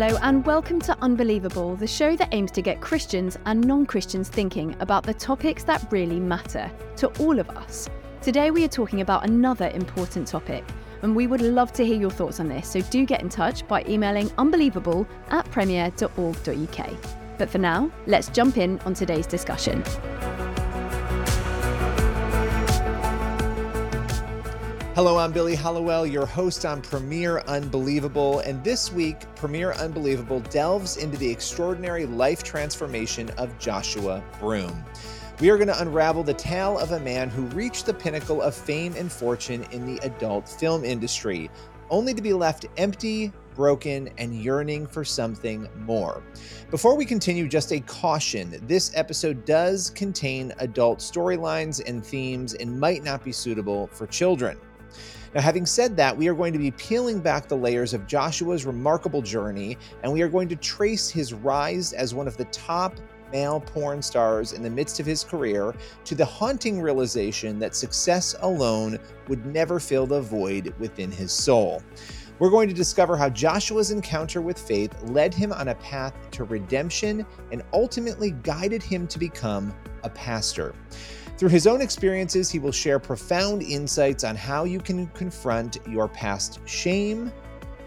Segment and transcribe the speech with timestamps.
[0.00, 4.30] Hello, and welcome to Unbelievable, the show that aims to get Christians and non Christians
[4.30, 7.86] thinking about the topics that really matter to all of us.
[8.22, 10.64] Today, we are talking about another important topic,
[11.02, 13.68] and we would love to hear your thoughts on this, so do get in touch
[13.68, 16.90] by emailing unbelievable at premier.org.uk.
[17.36, 19.84] But for now, let's jump in on today's discussion.
[25.02, 28.40] Hello, I'm Billy Hallowell, your host on Premier Unbelievable.
[28.40, 34.84] And this week, Premier Unbelievable delves into the extraordinary life transformation of Joshua Broome.
[35.40, 38.54] We are going to unravel the tale of a man who reached the pinnacle of
[38.54, 41.50] fame and fortune in the adult film industry,
[41.88, 46.22] only to be left empty, broken, and yearning for something more.
[46.70, 52.78] Before we continue, just a caution this episode does contain adult storylines and themes and
[52.78, 54.58] might not be suitable for children.
[55.34, 58.66] Now, having said that, we are going to be peeling back the layers of Joshua's
[58.66, 62.96] remarkable journey, and we are going to trace his rise as one of the top
[63.32, 65.72] male porn stars in the midst of his career
[66.04, 71.80] to the haunting realization that success alone would never fill the void within his soul.
[72.40, 76.42] We're going to discover how Joshua's encounter with faith led him on a path to
[76.44, 79.72] redemption and ultimately guided him to become
[80.02, 80.74] a pastor.
[81.40, 86.06] Through his own experiences, he will share profound insights on how you can confront your
[86.06, 87.32] past shame,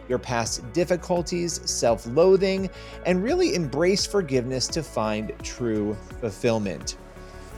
[0.10, 2.68] your past difficulties, self loathing,
[3.06, 6.98] and really embrace forgiveness to find true fulfillment.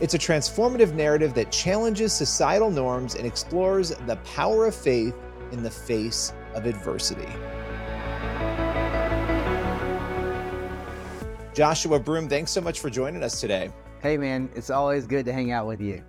[0.01, 5.15] It's a transformative narrative that challenges societal norms and explores the power of faith
[5.53, 7.31] in the face of adversity.
[11.53, 13.71] Joshua Broome, thanks so much for joining us today.
[14.05, 16.03] Hey, man, it's always good to hang out with you.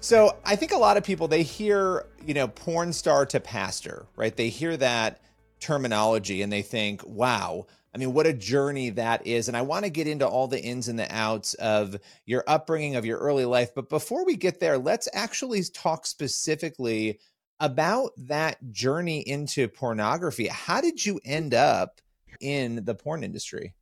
[0.00, 4.06] So I think a lot of people they hear, you know, porn star to pastor,
[4.16, 4.34] right?
[4.34, 5.20] They hear that
[5.60, 9.46] terminology and they think, wow, I mean, what a journey that is.
[9.46, 12.96] And I want to get into all the ins and the outs of your upbringing,
[12.96, 13.74] of your early life.
[13.74, 17.20] But before we get there, let's actually talk specifically
[17.60, 20.46] about that journey into pornography.
[20.46, 22.00] How did you end up
[22.40, 23.74] in the porn industry?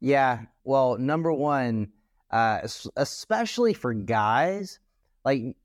[0.00, 0.40] Yeah.
[0.64, 1.92] Well, number one,
[2.30, 2.60] uh,
[2.96, 4.78] especially for guys.
[5.24, 5.56] Like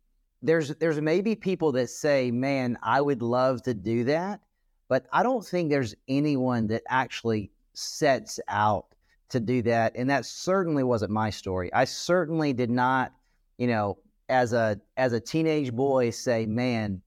[0.42, 4.42] there's there's maybe people that say, "Man, I would love to do that,"
[4.88, 8.88] but I don't think there's anyone that actually sets out
[9.30, 9.96] to do that.
[9.96, 11.74] And that certainly wasn't my story.
[11.74, 13.14] I certainly did not,
[13.58, 13.98] you know,
[14.30, 17.02] as a as a teenage boy say, "Man,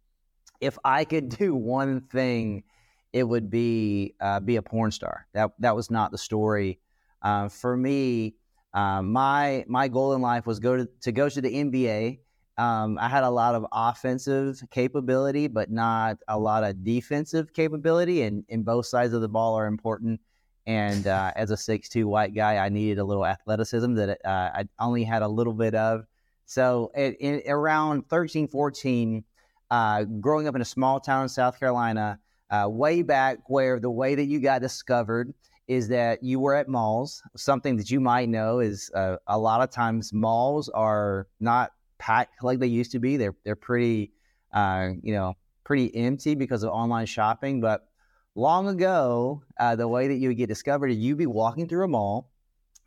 [0.61, 2.65] if I could do one thing."
[3.12, 5.27] It would be uh, be a porn star.
[5.33, 6.81] That that was not the story
[7.23, 8.34] uh, for me
[8.76, 12.19] um, my my goal in life was go to, to go to the NBA.
[12.59, 18.22] Um, I had a lot of offensive capability, but not a lot of defensive capability,
[18.22, 20.20] and, and both sides of the ball are important.
[20.66, 24.69] And uh, as a six-two white guy, I needed a little athleticism that uh, I
[24.78, 26.04] only had a little bit of.
[26.44, 29.25] So it, it, around 13, 14,
[29.70, 32.19] uh, growing up in a small town in South Carolina,
[32.50, 35.32] uh, way back where the way that you got discovered
[35.68, 37.22] is that you were at malls.
[37.36, 42.42] Something that you might know is uh, a lot of times malls are not packed
[42.42, 43.16] like they used to be.
[43.16, 44.12] They're they're pretty,
[44.52, 45.34] uh, you know,
[45.64, 47.60] pretty empty because of online shopping.
[47.60, 47.88] But
[48.34, 51.84] long ago, uh, the way that you would get discovered is you'd be walking through
[51.84, 52.30] a mall,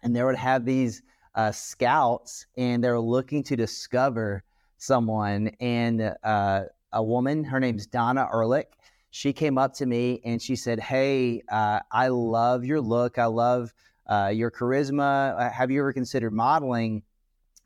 [0.03, 1.01] and there would have these
[1.35, 4.43] uh, scouts, and they're looking to discover
[4.77, 5.51] someone.
[5.59, 8.71] And uh, a woman, her name's Donna Ehrlich
[9.11, 13.17] she came up to me and she said, Hey, uh, I love your look.
[13.17, 13.73] I love
[14.07, 15.39] uh, your charisma.
[15.39, 17.03] Uh, have you ever considered modeling?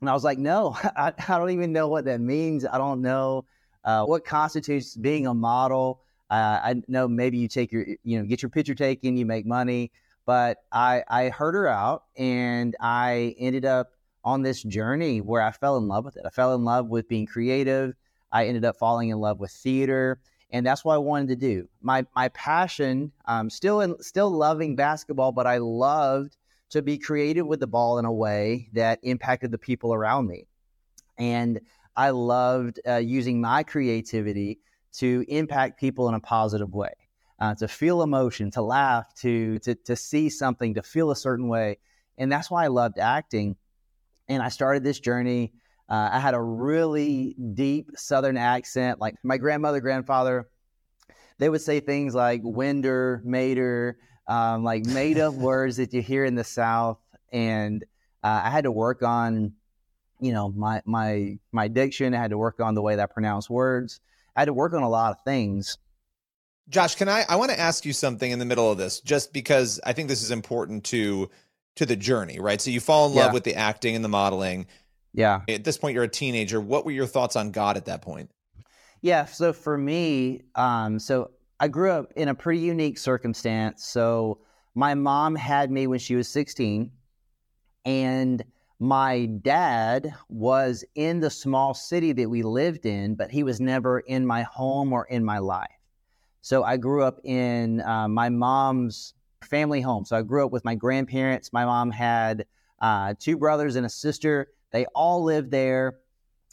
[0.00, 2.64] And I was like, No, I, I don't even know what that means.
[2.64, 3.44] I don't know
[3.84, 6.00] uh, what constitutes being a model.
[6.30, 9.46] Uh, I know maybe you take your, you know, get your picture taken, you make
[9.46, 9.92] money.
[10.26, 13.90] But I, I heard her out and I ended up
[14.24, 16.22] on this journey where I fell in love with it.
[16.24, 17.94] I fell in love with being creative.
[18.32, 20.18] I ended up falling in love with theater.
[20.54, 21.68] And that's what I wanted to do.
[21.82, 26.36] My my passion, um, still in, still loving basketball, but I loved
[26.70, 30.46] to be creative with the ball in a way that impacted the people around me.
[31.18, 31.60] And
[31.96, 34.60] I loved uh, using my creativity
[34.98, 36.94] to impact people in a positive way,
[37.40, 41.48] uh, to feel emotion, to laugh, to, to, to see something, to feel a certain
[41.48, 41.78] way.
[42.16, 43.56] And that's why I loved acting.
[44.28, 45.52] And I started this journey.
[45.88, 49.00] Uh, I had a really deep Southern accent.
[49.00, 50.48] Like my grandmother, grandfather,
[51.38, 56.24] they would say things like winder, mater, um, like made up words that you hear
[56.24, 56.98] in the South.
[57.32, 57.84] And
[58.22, 59.52] uh, I had to work on,
[60.20, 62.14] you know, my my my diction.
[62.14, 64.00] I had to work on the way that I pronounce words.
[64.36, 65.76] I had to work on a lot of things.
[66.70, 69.34] Josh, can I I want to ask you something in the middle of this just
[69.34, 71.28] because I think this is important to
[71.76, 72.60] to the journey, right?
[72.60, 73.32] So you fall in love Yeah.
[73.34, 74.66] with the acting and the modeling.
[75.14, 75.42] Yeah.
[75.48, 76.60] At this point you're a teenager.
[76.60, 78.30] What were your thoughts on God at that point?
[79.00, 79.24] Yeah.
[79.26, 81.30] So for me, um, so
[81.60, 83.84] I grew up in a pretty unique circumstance.
[83.84, 84.40] So
[84.74, 86.90] my mom had me when she was 16,
[87.84, 88.44] and
[88.80, 94.00] my dad was in the small city that we lived in, but he was never
[94.00, 95.68] in my home or in my life.
[96.40, 100.04] So I grew up in uh, my mom's family home.
[100.04, 101.52] So I grew up with my grandparents.
[101.52, 102.46] My mom had
[102.80, 104.48] uh, two brothers and a sister.
[104.74, 106.00] They all lived there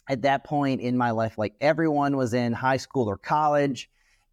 [0.08, 3.90] at that point in my life, like everyone was in high school or college,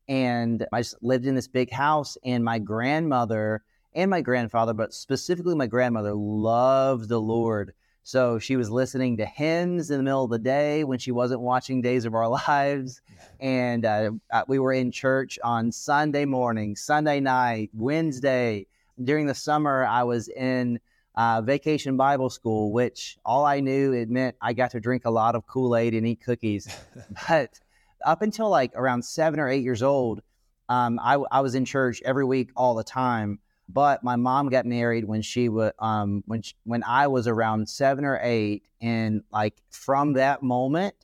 [0.08, 2.16] and I just lived in this big house.
[2.24, 3.64] And my grandmother
[3.96, 7.74] and my grandfather, but specifically my grandmother, loved the Lord.
[8.04, 11.42] So she was listening to hymns in the middle of the day when she wasn't
[11.42, 13.02] watching Days of Our Lives.
[13.40, 18.68] And uh, uh, we were in church on Sunday morning, Sunday night, Wednesday.
[19.04, 20.80] During the summer, I was in
[21.16, 25.12] uh, vacation Bible school, which all I knew it meant I got to drink a
[25.12, 26.68] lot of Kool Aid and eat cookies.
[27.28, 27.60] but
[28.06, 30.22] up until like around seven or eight years old,
[30.70, 33.40] um, I, I was in church every week all the time.
[33.72, 37.70] But my mom got married when she was um, when she, when I was around
[37.70, 40.96] seven or eight, and like from that moment,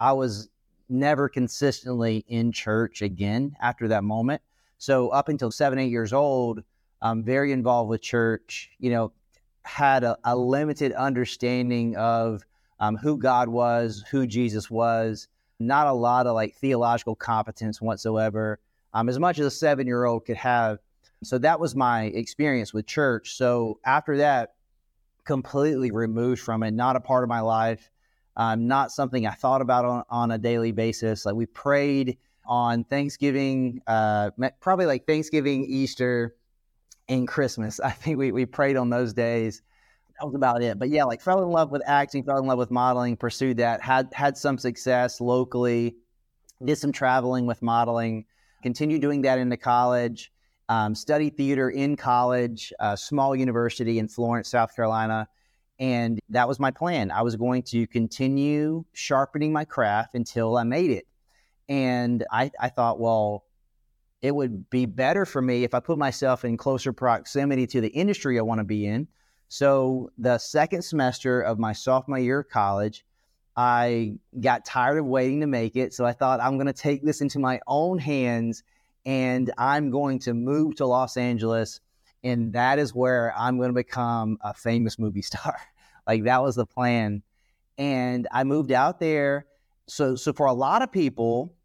[0.00, 0.48] I was
[0.88, 4.40] never consistently in church again after that moment.
[4.78, 6.62] So up until seven, eight years old,
[7.02, 8.70] I'm very involved with church.
[8.78, 9.12] You know,
[9.66, 12.42] had a, a limited understanding of
[12.78, 15.28] um, who God was, who Jesus was,
[15.58, 18.60] not a lot of like theological competence whatsoever,
[18.94, 20.78] um, as much as a seven year old could have.
[21.24, 23.36] So that was my experience with church.
[23.36, 24.54] So after that,
[25.24, 27.90] completely removed from it, not a part of my life,
[28.36, 31.26] um, not something I thought about on, on a daily basis.
[31.26, 34.30] Like we prayed on Thanksgiving, uh,
[34.60, 36.36] probably like Thanksgiving, Easter,
[37.08, 37.80] and Christmas.
[37.84, 39.62] I think we, we prayed on those days.
[40.18, 40.78] That was about it.
[40.78, 43.82] But yeah, like fell in love with acting, fell in love with modeling, pursued that,
[43.82, 45.96] had had some success locally,
[46.64, 48.24] did some traveling with modeling,
[48.62, 50.32] continued doing that into college,
[50.68, 55.28] um, studied theater in college, a small university in Florence, South Carolina.
[55.78, 57.10] And that was my plan.
[57.10, 61.06] I was going to continue sharpening my craft until I made it.
[61.68, 63.44] And I, I thought, well,
[64.26, 67.90] it would be better for me if I put myself in closer proximity to the
[67.90, 69.06] industry I want to be in.
[69.48, 73.06] So, the second semester of my sophomore year of college,
[73.56, 75.94] I got tired of waiting to make it.
[75.94, 78.64] So, I thought I'm going to take this into my own hands
[79.04, 81.78] and I'm going to move to Los Angeles.
[82.24, 85.56] And that is where I'm going to become a famous movie star.
[86.08, 87.22] like, that was the plan.
[87.78, 89.46] And I moved out there.
[89.86, 91.55] So, so for a lot of people,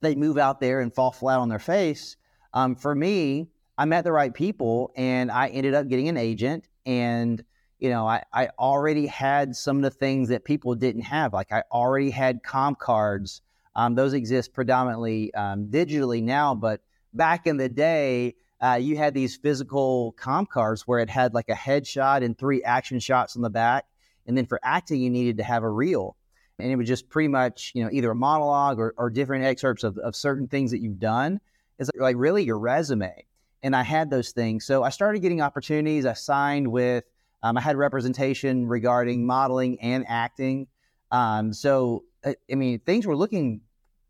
[0.00, 2.16] they move out there and fall flat on their face.
[2.52, 6.68] Um, for me, I met the right people and I ended up getting an agent.
[6.86, 7.42] And,
[7.78, 11.32] you know, I, I already had some of the things that people didn't have.
[11.32, 13.42] Like I already had comp cards.
[13.76, 16.80] Um, those exist predominantly um, digitally now, but
[17.12, 21.48] back in the day, uh, you had these physical comp cards where it had like
[21.48, 23.84] a headshot and three action shots on the back.
[24.26, 26.16] And then for acting, you needed to have a reel
[26.58, 29.84] and it was just pretty much you know either a monologue or, or different excerpts
[29.84, 31.40] of, of certain things that you've done.
[31.78, 33.24] It's like really your resume.
[33.62, 34.64] And i had those things.
[34.64, 36.06] So i started getting opportunities.
[36.06, 37.04] I signed with
[37.42, 40.66] um, i had representation regarding modeling and acting.
[41.10, 43.60] Um, so I, I mean things were looking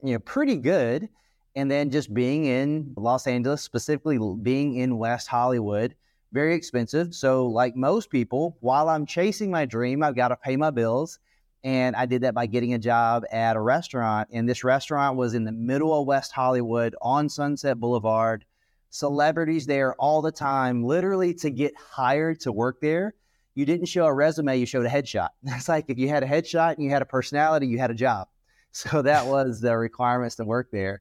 [0.02, 1.09] you know pretty good.
[1.57, 5.95] And then just being in los angeles specifically being in west hollywood
[6.31, 7.14] very expensive.
[7.14, 11.19] So like most people while i'm chasing my dream i've got to pay my bills
[11.65, 14.29] And I did that by getting a job at a restaurant.
[14.33, 18.45] And this restaurant was in the middle of West Hollywood on Sunset Boulevard.
[18.91, 23.15] Celebrities there all the time, literally to get hired to work there.
[23.55, 25.31] You didn't show a resume, you showed a headshot.
[25.45, 27.95] It's like if you had a headshot and you had a personality, you had a
[27.95, 28.29] job.
[28.71, 31.00] So that was the requirements to work there.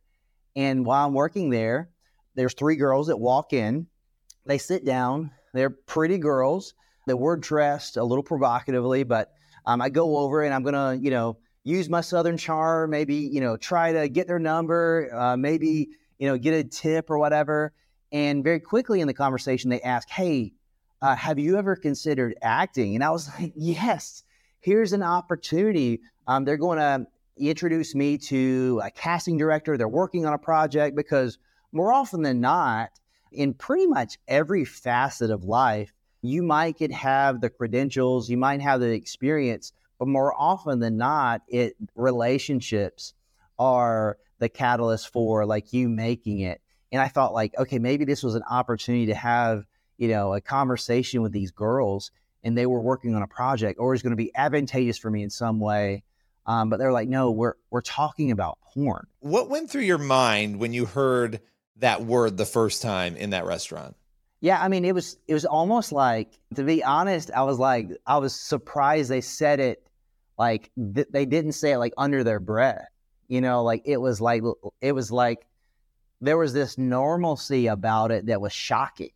[0.56, 1.90] And while I'm working there,
[2.34, 3.88] there's three girls that walk in.
[4.46, 5.32] They sit down.
[5.54, 6.74] They're pretty girls.
[7.06, 9.34] They were dressed a little provocatively, but
[9.68, 12.90] um, I go over and I'm gonna, you know, use my southern charm.
[12.90, 15.10] Maybe you know, try to get their number.
[15.14, 17.74] Uh, maybe you know, get a tip or whatever.
[18.12, 20.54] And very quickly in the conversation, they ask, "Hey,
[21.02, 24.24] uh, have you ever considered acting?" And I was like, "Yes."
[24.60, 26.02] Here's an opportunity.
[26.26, 27.06] Um, they're going to
[27.38, 29.78] introduce me to a casting director.
[29.78, 31.38] They're working on a project because
[31.72, 32.90] more often than not,
[33.32, 35.94] in pretty much every facet of life,
[36.28, 40.98] you might could have the credentials, you might have the experience, but more often than
[40.98, 43.14] not, it relationships
[43.60, 46.62] are the catalyst for like you making it.
[46.92, 49.66] And I thought like, okay, maybe this was an opportunity to have,
[49.98, 52.12] you know, a conversation with these girls
[52.44, 55.24] and they were working on a project or it's going to be advantageous for me
[55.24, 56.04] in some way.
[56.46, 59.06] Um, but they're like, no, we're we're talking about porn.
[59.20, 61.42] What went through your mind when you heard
[61.78, 63.98] that word the first time in that restaurant?
[64.39, 67.89] Yeah, I mean, it was it was almost like, to be honest, I was like,
[68.06, 69.88] I was surprised they said it
[70.38, 72.88] like th- they didn't say it like under their breath.
[73.27, 74.44] You know, like it was like
[74.82, 75.48] it was like
[76.22, 79.12] there was this normalcy about it that was shocking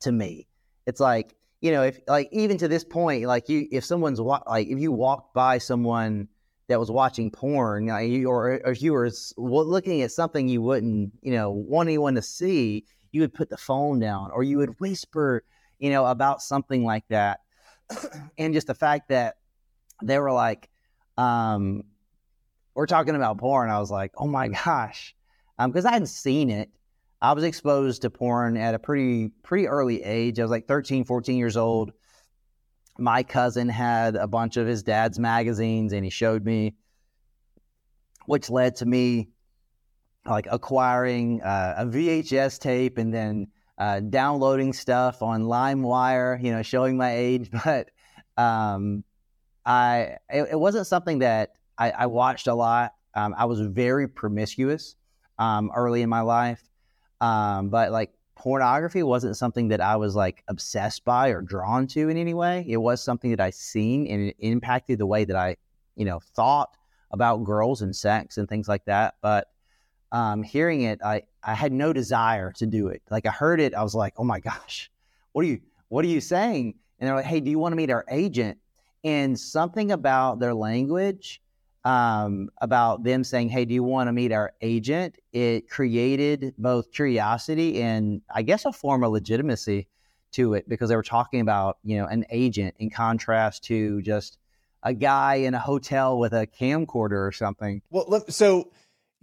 [0.00, 0.48] to me.
[0.86, 4.42] It's like you know, if like even to this point, like you, if someone's wa-
[4.48, 6.28] like if you walked by someone
[6.68, 11.12] that was watching porn, like you, or, or you were looking at something you wouldn't,
[11.22, 14.80] you know, want anyone to see, you would put the phone down or you would
[14.80, 15.44] whisper,
[15.78, 17.40] you know, about something like that.
[18.38, 19.36] and just the fact that
[20.02, 20.68] they were like,
[21.18, 21.84] um,
[22.74, 23.70] we're talking about porn.
[23.70, 25.14] I was like, oh my gosh.
[25.58, 26.70] Because um, I hadn't seen it.
[27.20, 30.40] I was exposed to porn at a pretty pretty early age.
[30.40, 31.92] I was like 13, 14 years old.
[32.98, 36.74] My cousin had a bunch of his dad's magazines and he showed me,
[38.26, 39.28] which led to me
[40.26, 43.48] like acquiring uh, a VHS tape and then
[43.78, 47.50] uh, downloading stuff on LimeWire, you know, showing my age.
[47.64, 47.90] But
[48.36, 49.04] um,
[49.66, 52.94] I it, it, wasn't something that I, I watched a lot.
[53.14, 54.96] Um, I was very promiscuous
[55.38, 56.62] um, early in my life,
[57.20, 62.08] um, but like pornography wasn't something that I was like obsessed by or drawn to
[62.08, 62.64] in any way.
[62.68, 65.56] It was something that I seen and it impacted the way that I,
[65.96, 66.76] you know, thought
[67.10, 69.14] about girls and sex and things like that.
[69.20, 69.51] But
[70.12, 73.02] um, hearing it, I, I had no desire to do it.
[73.10, 74.90] Like I heard it, I was like, oh my gosh,
[75.32, 76.74] what are you, what are you saying?
[77.00, 78.58] And they're like, hey, do you want to meet our agent?
[79.02, 81.42] And something about their language,
[81.84, 85.16] um, about them saying, hey, do you want to meet our agent?
[85.32, 89.88] It created both curiosity and I guess a form of legitimacy
[90.32, 94.38] to it because they were talking about, you know, an agent in contrast to just
[94.82, 97.82] a guy in a hotel with a camcorder or something.
[97.90, 98.70] Well, so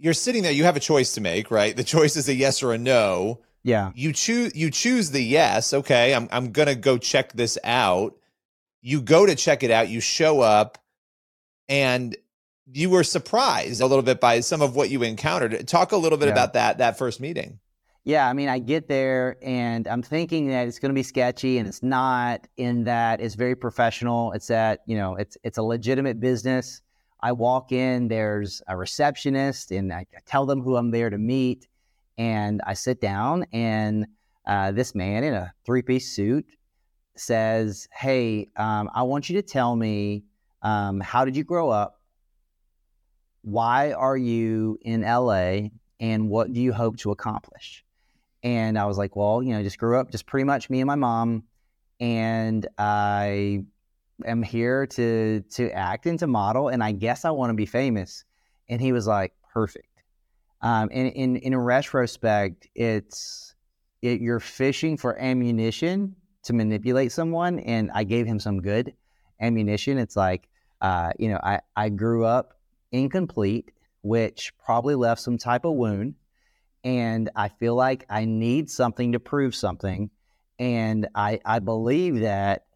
[0.00, 1.76] you're sitting there, you have a choice to make, right?
[1.76, 3.40] The choice is a yes or a no.
[3.62, 3.92] Yeah.
[3.94, 5.74] You choose you choose the yes.
[5.74, 8.16] Okay, I'm I'm gonna go check this out.
[8.80, 10.78] You go to check it out, you show up,
[11.68, 12.16] and
[12.72, 15.68] you were surprised a little bit by some of what you encountered.
[15.68, 16.32] Talk a little bit yeah.
[16.32, 17.60] about that that first meeting.
[18.04, 21.58] Yeah, I mean, I get there and I'm thinking that it's going to be sketchy,
[21.58, 22.48] and it's not.
[22.56, 24.32] In that, it's very professional.
[24.32, 26.80] It's that you know, it's it's a legitimate business.
[27.22, 31.68] I walk in, there's a receptionist, and I, tell them who I'm there to meet.
[32.18, 34.06] And I sit down, and
[34.46, 36.46] uh, this man in a three piece suit
[37.16, 40.24] says, Hey, um, I want you to tell me
[40.62, 42.00] um, how did you grow up?
[43.42, 45.68] Why are you in LA?
[45.98, 47.84] And what do you hope to accomplish?
[48.42, 50.86] And I was like, Well, you know, just grew up, just pretty much me and
[50.86, 51.44] my mom.
[52.00, 53.64] And I
[54.26, 57.66] am here to to act and to model, and I guess I want to be
[57.66, 58.24] famous.
[58.68, 59.86] And he was like, perfect.
[60.62, 63.54] Um, and in in retrospect, it's
[64.02, 68.94] it, you're fishing for ammunition to manipulate someone, and I gave him some good
[69.40, 69.98] ammunition.
[69.98, 70.48] It's like,
[70.80, 72.58] uh, you know, I I grew up
[72.92, 73.70] incomplete,
[74.02, 76.14] which probably left some type of wound,
[76.84, 80.10] and I feel like I need something to prove something,
[80.58, 82.66] and I I believe that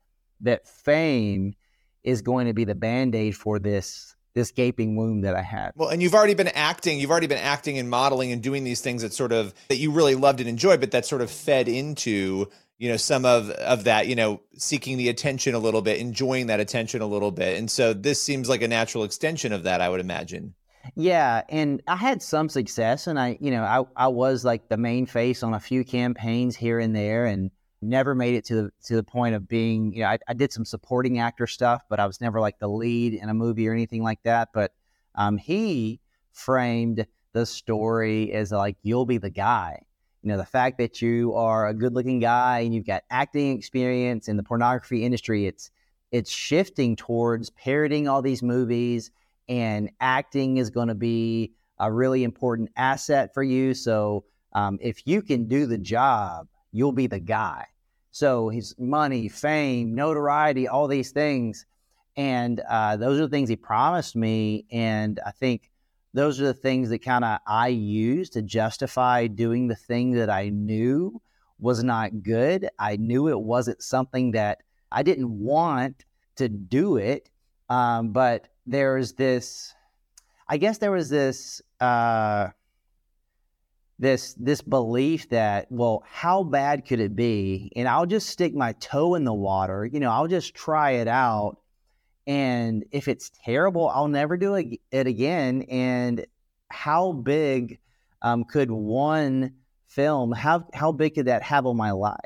[0.45, 1.55] that fame
[2.03, 5.71] is going to be the band-aid for this this gaping wound that I had.
[5.77, 8.81] Well, and you've already been acting, you've already been acting and modeling and doing these
[8.81, 11.69] things that sort of that you really loved and enjoyed, but that sort of fed
[11.69, 12.49] into
[12.79, 16.49] you know some of of that you know seeking the attention a little bit enjoying
[16.49, 19.81] that attention a little bit and so this seems like a natural extension of that
[19.81, 20.55] i would imagine
[20.97, 24.77] yeah and i had some success and i you know i, I was like the
[24.77, 27.51] main face on a few campaigns here and there and
[27.85, 30.53] never made it to the to the point of being you know I, I did
[30.53, 33.73] some supporting actor stuff but i was never like the lead in a movie or
[33.73, 34.49] anything like that.
[34.53, 34.73] But
[35.15, 36.01] um, he
[36.33, 39.83] framed the story as like you'll be the guy.
[40.23, 43.57] You know the fact that you are a good looking guy and you've got acting
[43.57, 45.71] experience in the pornography industry it's
[46.13, 49.11] it's shifting towards parroting all these movies
[49.49, 53.75] and acting is going to be a really important asset for you.
[53.75, 54.25] So
[54.55, 57.67] um, if you can do the job you'll be the guy
[58.15, 61.67] so his money fame notoriety all these things
[62.17, 65.71] and uh, those are the things he promised me and i think
[66.15, 70.31] those are the things that kind of I used to justify doing the thing that
[70.31, 71.21] I knew
[71.59, 72.69] was not good.
[72.79, 76.05] I knew it wasn't something that I didn't want
[76.37, 77.31] to do it.
[77.69, 79.75] Um, but there's this,
[80.49, 82.49] I guess there was this, uh,
[84.05, 88.73] this this belief that well how bad could it be and i'll just stick my
[88.75, 91.59] toe in the water you know i'll just try it out
[92.27, 95.63] and if it's terrible, I'll never do it again.
[95.69, 96.25] And
[96.71, 97.81] how big
[98.23, 99.55] um, could one
[99.87, 102.19] film how how big could that have on my life?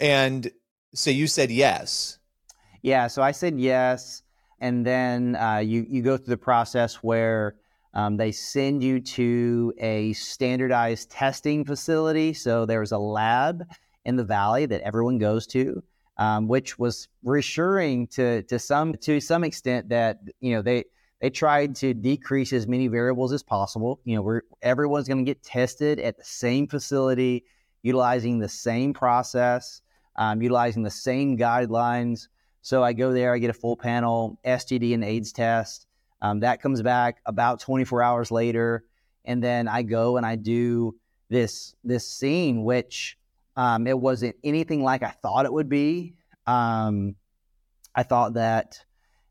[0.00, 0.50] And
[0.94, 2.18] so you said yes.
[2.82, 4.22] Yeah, so I said yes,
[4.60, 7.56] and then uh, you you go through the process where
[7.98, 12.32] um, they send you to a standardized testing facility.
[12.32, 13.64] So there's a lab
[14.04, 15.82] in the valley that everyone goes to
[16.18, 20.84] um, which was reassuring to to some to some extent that you know they
[21.20, 24.00] they tried to decrease as many variables as possible.
[24.04, 27.44] You know, where everyone's going to get tested at the same facility,
[27.82, 29.80] utilizing the same process,
[30.16, 32.28] um, utilizing the same guidelines.
[32.62, 35.86] So I go there, I get a full panel STD and AIDS test.
[36.20, 38.84] Um, that comes back about 24 hours later,
[39.24, 40.96] and then I go and I do
[41.28, 43.18] this this scene, which
[43.56, 46.14] um, it wasn't anything like I thought it would be.
[46.46, 47.16] Um,
[47.94, 48.84] I thought that,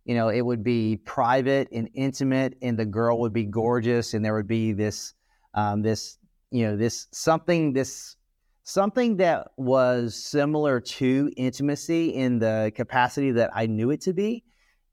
[0.05, 4.23] you know, it would be private and intimate, and the girl would be gorgeous, and
[4.23, 5.13] there would be this,
[5.53, 6.17] um, this,
[6.51, 8.17] you know, this something, this
[8.63, 14.43] something that was similar to intimacy in the capacity that I knew it to be,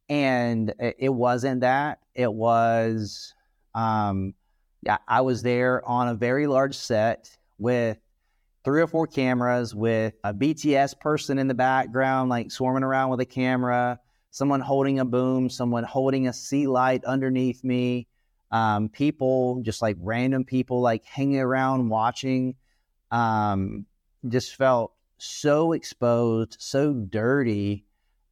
[0.09, 2.01] and it wasn't that.
[2.15, 3.35] It was,
[3.75, 4.35] um,
[5.09, 7.99] I was there on a very large set with
[8.65, 13.21] three or four cameras with a BTS person in the background, like swarming around with
[13.21, 18.09] a camera, someone holding a boom, someone holding a sea light underneath me,
[18.51, 22.55] um, people, just like random people, like hanging around watching.
[23.11, 23.87] Um,
[24.29, 27.85] just felt so exposed, so dirty.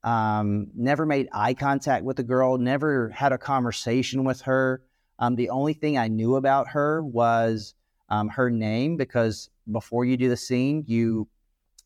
[0.04, 4.82] Um, never made eye contact with the girl, never had a conversation with her.
[5.18, 7.74] Um, the only thing I knew about her was
[8.08, 11.28] um, her name because before you do the scene, you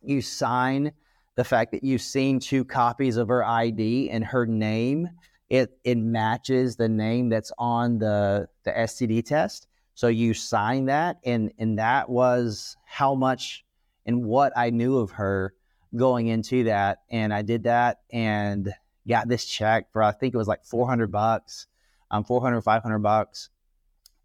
[0.02, 0.92] you sign
[1.34, 5.08] the fact that you've seen two copies of her ID and her name.
[5.50, 9.68] It it matches the name that's on the the STD test.
[9.94, 13.64] So you sign that, and and that was how much
[14.06, 15.54] and what I knew of her
[15.94, 17.02] going into that.
[17.10, 18.72] And I did that and
[19.08, 21.66] got this check for I think it was like 400 bucks,
[22.10, 23.50] um, 400 500 bucks,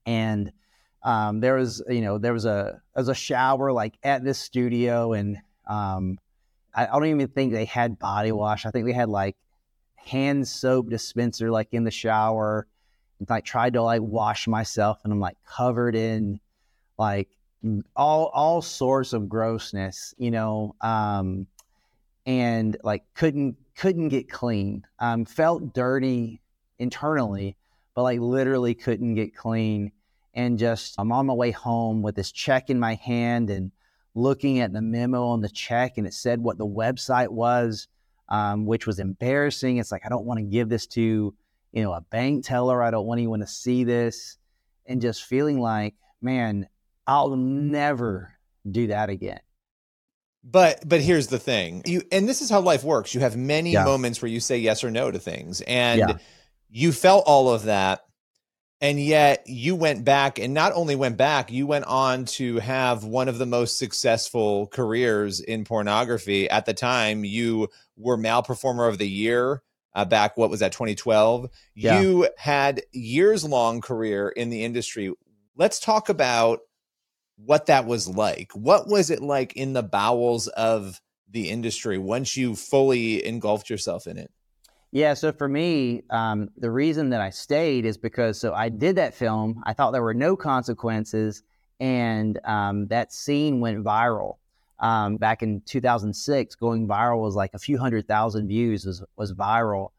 [0.06, 0.52] and
[1.04, 4.40] um, there was you know there was a there was a shower like at this
[4.40, 6.20] studio and um,
[6.74, 9.36] I, I, don't even think they had body wash i think they had like
[9.96, 12.68] hand soap dispenser like in the shower
[13.20, 16.40] and like tried to like wash myself and i'm like covered in
[16.98, 17.30] like
[17.96, 21.46] all all sorts of grossness you know um,
[22.26, 26.42] and like couldn't couldn't get clean um, felt dirty
[26.80, 27.56] internally
[27.94, 29.92] but like literally couldn't get clean
[30.34, 33.72] and just I'm on my way home with this check in my hand and
[34.16, 37.88] looking at the memo on the check and it said what the website was,
[38.30, 39.78] um, which was embarrassing.
[39.78, 41.34] It's like I don't want to give this to
[41.74, 42.82] you know a bank teller.
[42.82, 44.38] I don't want anyone to see this,
[44.86, 46.68] and just feeling like man,
[47.08, 48.34] I'll never
[48.70, 49.40] do that again.
[50.44, 51.84] But but here's the thing.
[51.86, 53.14] You and this is how life works.
[53.14, 53.84] You have many yeah.
[53.84, 55.62] moments where you say yes or no to things.
[55.62, 56.18] And yeah.
[56.70, 58.02] you felt all of that
[58.82, 63.04] and yet you went back and not only went back you went on to have
[63.04, 68.88] one of the most successful careers in pornography at the time you were male performer
[68.88, 69.62] of the year
[69.94, 72.02] uh, back what was that 2012 yeah.
[72.02, 75.14] you had years long career in the industry
[75.56, 76.60] let's talk about
[77.46, 78.52] what that was like.
[78.54, 84.08] What was it like in the bowels of the industry once you fully engulfed yourself
[84.08, 84.32] in it?
[84.92, 88.98] Yeah, so for me, um, the reason that I stayed is because so I did
[88.98, 89.62] that film.
[89.66, 91.44] I thought there were no consequences,
[91.80, 94.36] and um, that scene went viral
[94.80, 96.56] um, back in 2006.
[96.56, 99.92] Going viral was like a few hundred thousand views was was viral,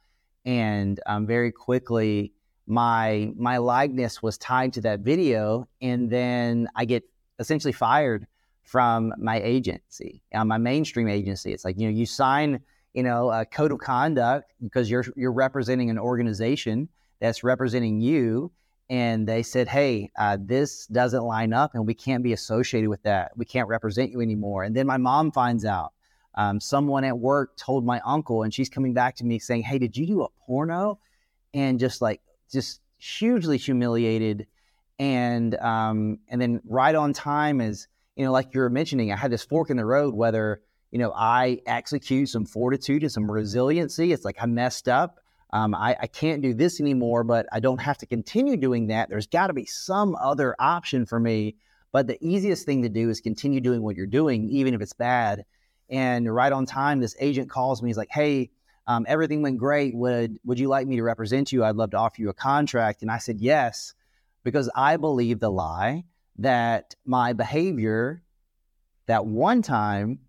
[0.45, 2.35] and um, very quickly
[2.67, 7.05] my my likeness was tied to that video, and then I get
[7.43, 8.27] essentially fired
[8.63, 11.53] from my agency, uh, my mainstream agency.
[11.53, 12.61] It's like you know you sign
[12.95, 16.89] you know, a code of conduct because you're you're representing an organization
[17.21, 18.53] that's representing you,
[18.91, 23.03] and they said, "Hey, uh, this doesn't line up, and we can't be associated with
[23.05, 23.33] that.
[23.37, 25.93] We can't represent you anymore." And then my mom finds out.
[26.35, 29.79] Um, someone at work told my uncle, and she's coming back to me saying, "Hey,
[29.79, 30.99] did you do a porno?"
[31.55, 34.47] And just like just hugely humiliated,
[34.99, 39.17] and um, and then right on time is you know like you were mentioning, I
[39.17, 43.29] had this fork in the road whether you know, I execute some fortitude and some
[43.29, 44.13] resiliency.
[44.13, 45.19] It's like I messed up.
[45.51, 49.11] Um, I, I, can't do this anymore, but I don't have to continue doing that.
[49.11, 51.57] There's got to be some other option for me.
[51.93, 54.95] But the easiest thing to do is continue doing what you're doing, even if it's
[54.95, 55.45] bad.
[55.91, 57.91] And right on time, this agent calls me.
[57.91, 58.51] He's like, "Hey,
[58.87, 59.95] um, everything went great.
[59.95, 61.65] Would would you like me to represent you?
[61.65, 63.93] I'd love to offer you a contract." And I said yes,
[64.45, 66.05] because I believe the lie
[66.39, 68.23] that my behavior
[69.07, 70.21] that one time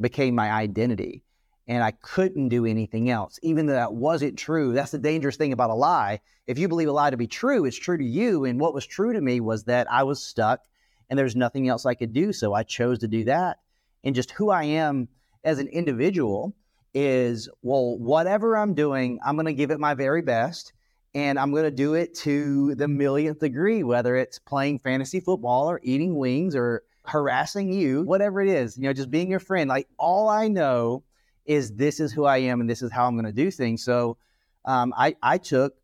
[0.00, 1.22] became my identity.
[1.66, 4.74] And I couldn't do anything else, even though that wasn't true.
[4.74, 6.20] That's the dangerous thing about a lie.
[6.46, 8.44] If you believe a lie to be true, it's true to you.
[8.44, 10.60] And what was true to me was that I was stuck
[11.08, 12.34] and there's nothing else I could do.
[12.34, 13.60] So I chose to do that.
[14.02, 15.08] And just who I am
[15.42, 16.54] as an individual
[16.92, 20.73] is well, whatever I'm doing, I'm going to give it my very best.
[21.14, 25.70] And I'm going to do it to the millionth degree, whether it's playing fantasy football
[25.70, 29.68] or eating wings or harassing you, whatever it is, you know, just being your friend.
[29.68, 31.04] Like all I know
[31.44, 33.84] is this is who I am and this is how I'm going to do things.
[33.84, 34.16] So
[34.64, 35.74] um, I, I took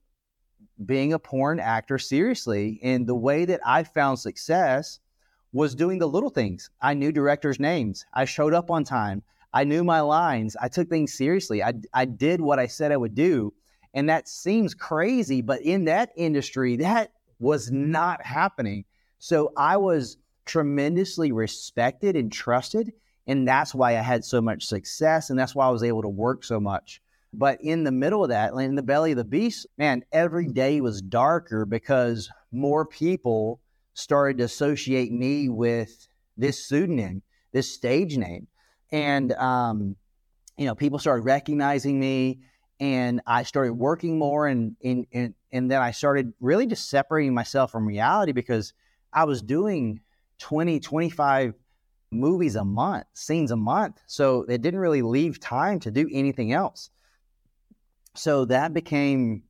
[0.84, 2.80] being a porn actor seriously.
[2.82, 4.98] And the way that I found success
[5.52, 6.70] was doing the little things.
[6.80, 8.06] I knew directors' names.
[8.14, 9.22] I showed up on time.
[9.52, 10.56] I knew my lines.
[10.60, 11.62] I took things seriously.
[11.62, 13.52] I, I did what I said I would do.
[13.94, 18.84] And that seems crazy, but in that industry, that was not happening.
[19.18, 22.92] So I was tremendously respected and trusted.
[23.26, 25.30] And that's why I had so much success.
[25.30, 27.00] And that's why I was able to work so much.
[27.32, 30.80] But in the middle of that, in the belly of the beast, man, every day
[30.80, 33.60] was darker because more people
[33.94, 37.22] started to associate me with this pseudonym,
[37.52, 38.48] this stage name.
[38.90, 39.96] And, um,
[40.56, 42.40] you know, people started recognizing me
[42.80, 47.34] and I started working more and, and, and, and then I started really just separating
[47.34, 48.72] myself from reality because
[49.12, 50.00] I was doing
[50.38, 51.54] 20, 25
[52.10, 54.00] movies a month, scenes a month.
[54.06, 56.90] So it didn't really leave time to do anything else.
[58.14, 59.42] So that became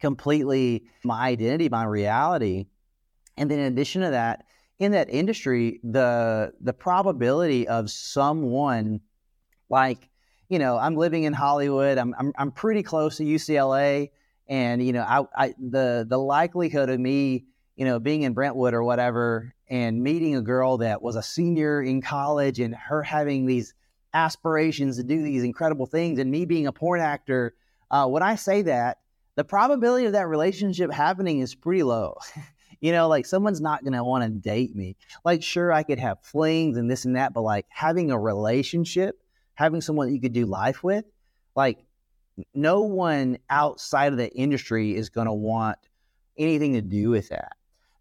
[0.00, 2.66] completely my identity, my reality.
[3.36, 4.44] And then in addition to that,
[4.78, 9.00] in that industry, the the probability of someone
[9.70, 10.10] like,
[10.48, 14.10] you know, I'm living in Hollywood, I'm I'm, I'm pretty close to UCLA,
[14.48, 17.44] and you know, I, I the the likelihood of me,
[17.76, 21.82] you know, being in Brentwood or whatever and meeting a girl that was a senior
[21.82, 23.74] in college and her having these
[24.14, 27.54] aspirations to do these incredible things and me being a porn actor
[27.90, 28.98] uh, when i say that
[29.36, 32.16] the probability of that relationship happening is pretty low.
[32.78, 34.96] You know like someone's not going to want to date me.
[35.24, 39.18] Like sure i could have flings and this and that but like having a relationship
[39.56, 41.04] having someone that you could do life with
[41.54, 41.84] like
[42.54, 45.78] no one outside of the industry is going to want
[46.38, 47.56] anything to do with that.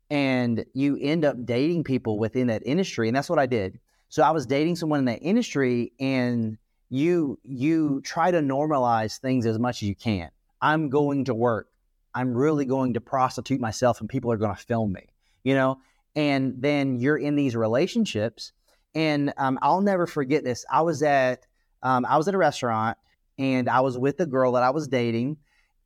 [0.09, 3.79] And you end up dating people within that industry and that's what i did.
[4.09, 6.57] So i was dating someone in that industry and
[6.89, 10.29] you you try to normalize things as much as you can.
[10.61, 11.67] I'm going to work.
[12.13, 15.09] I'm really going to prostitute myself and people are going to film me
[15.45, 15.79] you know?
[16.17, 18.51] And then you're in these relationships
[18.95, 21.45] and um, i'll never forget this i was at
[21.83, 22.97] um, i was at a restaurant
[23.37, 25.37] and i was with the girl that i was dating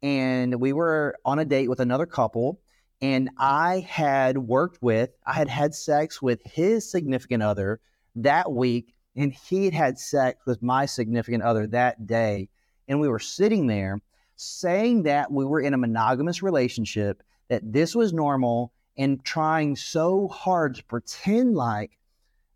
[0.02, 2.60] and we were on a date with another couple
[3.02, 7.80] and I had worked with, I had had sex with his significant other
[8.16, 12.50] that week, and he had had sex with my significant other that day.
[12.88, 14.02] And we were sitting there
[14.36, 20.28] saying that we were in a monogamous relationship, that this was normal, and trying so
[20.28, 21.98] hard to pretend like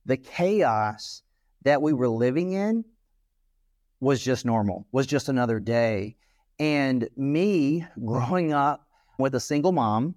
[0.06, 1.22] the chaos
[1.64, 2.86] that we were living in
[4.00, 6.16] was just normal, was just another day.
[6.60, 8.88] And me growing up
[9.18, 10.16] with a single mom,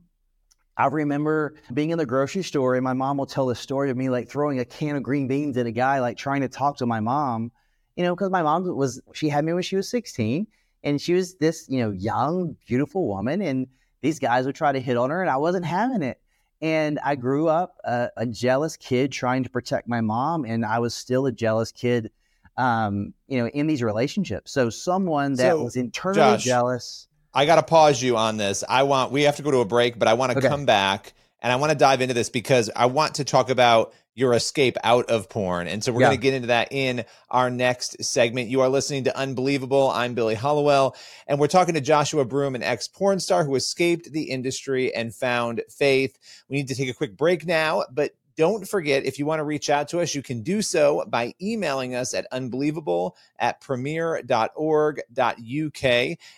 [0.76, 3.96] I remember being in the grocery store and my mom will tell the story of
[3.96, 6.76] me like throwing a can of green beans at a guy, like trying to talk
[6.78, 7.50] to my mom,
[7.96, 10.46] you know, because my mom was, she had me when she was 16
[10.84, 13.40] and she was this, you know, young, beautiful woman.
[13.40, 13.68] And
[14.02, 16.20] these guys would try to hit on her and I wasn't having it.
[16.62, 20.44] And I grew up a, a jealous kid trying to protect my mom.
[20.44, 22.10] And I was still a jealous kid,
[22.56, 24.52] um, you know, in these relationships.
[24.52, 27.08] So someone that So, was internally Josh, jealous.
[27.34, 28.64] I got to pause you on this.
[28.68, 30.48] I want, we have to go to a break, but I want to Okay.
[30.48, 33.92] come back and I want to dive into this because I want to talk about
[34.16, 35.68] your escape out of porn.
[35.68, 36.06] And so we're Yeah.
[36.08, 38.48] going to get into that in our next segment.
[38.48, 39.90] You are listening to Unbelievable.
[39.90, 40.96] I'm Billy Hallowell,
[41.28, 45.14] and we're talking to Joshua Broome, an ex porn star who escaped the industry and
[45.14, 46.18] found faith.
[46.48, 49.44] We need to take a quick break now, but don't forget if you want to
[49.44, 55.06] reach out to us, you can do so by emailing us at unbelievable at premier.org.uk.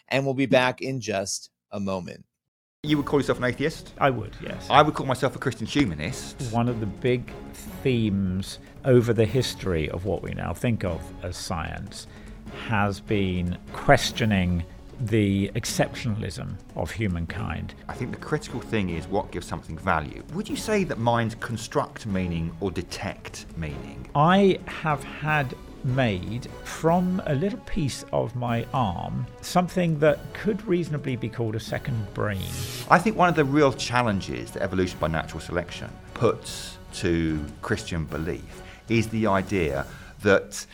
[0.09, 2.25] And we'll be back in just a moment.
[2.85, 3.93] You would call yourself an atheist?
[3.99, 4.69] I would, yes.
[4.71, 6.41] I would call myself a Christian humanist.
[6.53, 7.29] One of the big
[7.83, 12.07] themes over the history of what we now think of as science
[12.69, 14.63] has been questioning
[15.01, 17.75] the exceptionalism of humankind.
[17.89, 20.23] I think the critical thing is what gives something value.
[20.35, 24.09] Would you say that minds construct meaning or detect meaning?
[24.15, 25.53] I have had
[25.85, 31.61] made from a little piece of my arm something that could reasonably be called a
[31.61, 32.43] second brain.
[32.91, 38.05] I think one of the real challenges that evolution by natural selection puts to Christian
[38.05, 39.87] belief is the idea
[40.23, 40.67] that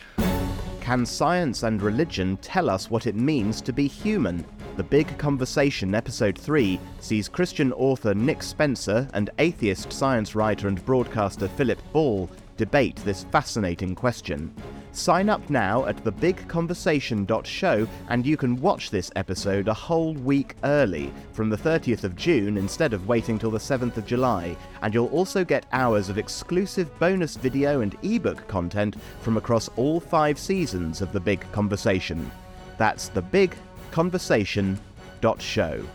[0.85, 4.45] Can science and religion tell us what it means to be human?
[4.77, 10.85] The Big Conversation, Episode 3, sees Christian author Nick Spencer and atheist science writer and
[10.85, 14.53] broadcaster Philip Ball debate this fascinating question.
[14.95, 21.11] Sign up now at thebigconversation.show and you can watch this episode a whole week early
[21.33, 24.55] from the 30th of June instead of waiting till the 7th of July.
[24.81, 29.99] And you'll also get hours of exclusive bonus video and ebook content from across all
[29.99, 32.31] five seasons of The Big Conversation.
[32.77, 35.85] That's thebigconversation.show.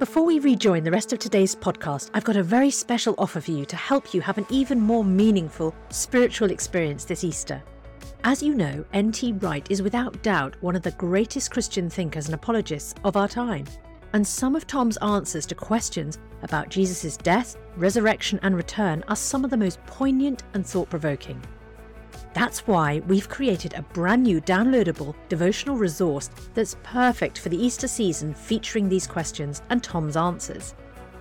[0.00, 3.52] Before we rejoin the rest of today's podcast, I've got a very special offer for
[3.52, 7.62] you to help you have an even more meaningful spiritual experience this Easter.
[8.24, 9.34] As you know, N.T.
[9.34, 13.66] Wright is without doubt one of the greatest Christian thinkers and apologists of our time.
[14.12, 19.44] And some of Tom's answers to questions about Jesus' death, resurrection, and return are some
[19.44, 21.40] of the most poignant and thought provoking.
[22.32, 27.88] That's why we've created a brand new downloadable devotional resource that's perfect for the Easter
[27.88, 30.74] season featuring these questions and Tom's answers.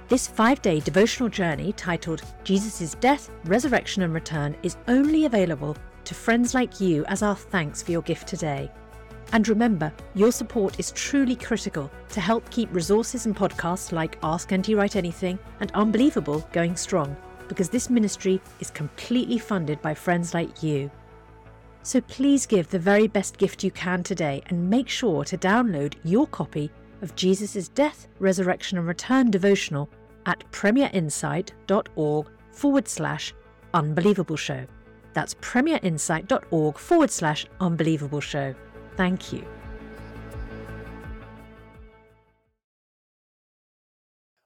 [0.10, 6.14] This five day devotional journey titled Jesus' Death, Resurrection and Return is only available to
[6.14, 8.70] friends like you as our thanks for your gift today.
[9.32, 14.54] And remember, your support is truly critical to help keep resources and podcasts like Ask
[14.54, 17.16] NT Wright Anything and Unbelievable going strong,
[17.54, 20.90] because this ministry is completely funded by friends like you.
[21.84, 25.94] So please give the very best gift you can today and make sure to download
[26.04, 29.90] your copy of Jesus' Death, Resurrection and Return devotional
[30.26, 33.34] at premierinsight.org forward slash
[33.74, 34.66] unbelievable show.
[35.14, 38.56] That's premierinsight.org forward slash unbelievable show.
[38.96, 39.46] Thank you.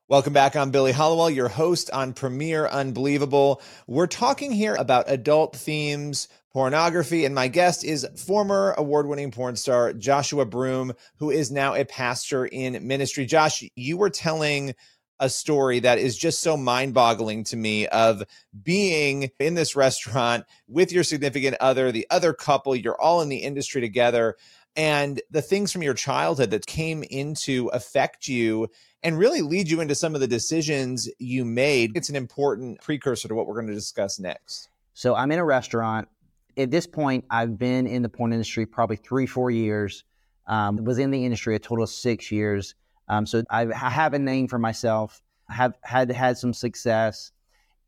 [0.10, 0.56] Welcome back.
[0.56, 3.62] I'm Billy Hallowell, your host on Premier Unbelievable.
[3.88, 9.58] We're talking here about adult themes, pornography, and my guest is former award winning porn
[9.58, 13.26] star Joshua Broome, who is now a pastor in ministry.
[13.26, 14.76] Josh, you were telling
[15.20, 18.24] a story that is just so mind boggling to me of
[18.64, 23.44] being in this restaurant with your significant other, the other couple, you're all in the
[23.44, 24.38] industry together,
[24.78, 28.70] and the things from your childhood that came into affect you
[29.08, 31.96] and really lead you into some of the decisions you made.
[31.96, 34.68] It's an important precursor to what we're going to discuss next.
[34.96, 36.10] So I'm in a restaurant.
[36.58, 40.04] At this point, I've been in the porn industry probably three, four years.
[40.46, 42.76] Um, was in the industry a total of six years.
[43.08, 45.22] Um, so I've, I have a name for myself.
[45.50, 47.32] I have had had some success,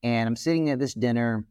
[0.02, 1.46] and I'm sitting at this dinner.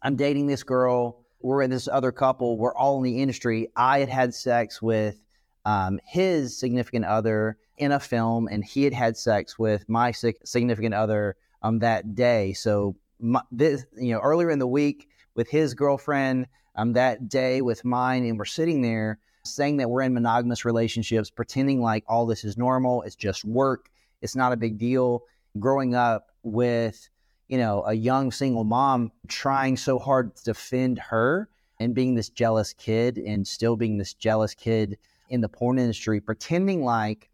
[0.00, 1.26] I'm dating this girl.
[1.42, 2.56] We're in this other couple.
[2.56, 3.68] We're all in the industry.
[3.76, 5.22] I had had sex with
[5.66, 10.94] um, his significant other in a film, and he had had sex with my significant
[10.94, 12.52] other um, that day.
[12.52, 17.60] So my, this, you know, earlier in the week with his girlfriend, um, that day
[17.60, 22.24] with mine, and we're sitting there saying that we're in monogamous relationships, pretending like all
[22.24, 23.02] this is normal.
[23.02, 23.90] It's just work.
[24.20, 25.24] It's not a big deal.
[25.58, 27.08] Growing up with,
[27.48, 31.48] you know, a young single mom trying so hard to defend her
[31.80, 34.96] and being this jealous kid and still being this jealous kid
[35.28, 37.28] in the porn industry, pretending like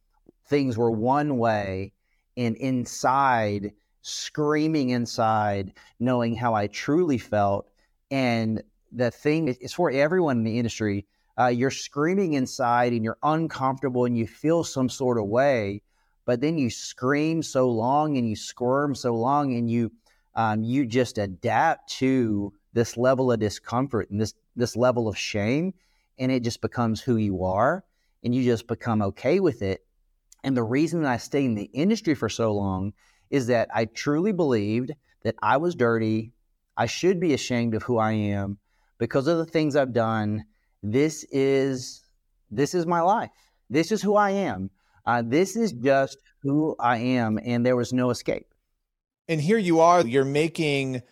[0.49, 1.93] things were one way
[2.37, 7.69] and inside, screaming inside, knowing how I truly felt.
[8.11, 11.07] And the thing is for everyone in the industry.
[11.39, 15.83] Uh, you're screaming inside and you're uncomfortable and you feel some sort of way,
[16.25, 19.93] but then you scream so long and you squirm so long and you
[20.35, 25.75] um, you just adapt to this level of discomfort and this this level of shame,
[26.19, 27.85] and it just becomes who you are,
[28.23, 29.85] and you just become okay with it.
[30.49, 32.95] And the reason that I stayed in the industry for so long
[33.29, 36.33] is that I truly believed that I was dirty.
[36.75, 38.57] I should be ashamed of who I am
[38.97, 40.47] because of the things I've done.
[40.83, 42.03] This is
[42.51, 43.29] this is my life.
[43.69, 44.71] This is who I am.
[45.05, 48.47] Uh, this is just who I am, and there was no escape.
[49.29, 50.01] And here you are.
[50.01, 51.03] You're making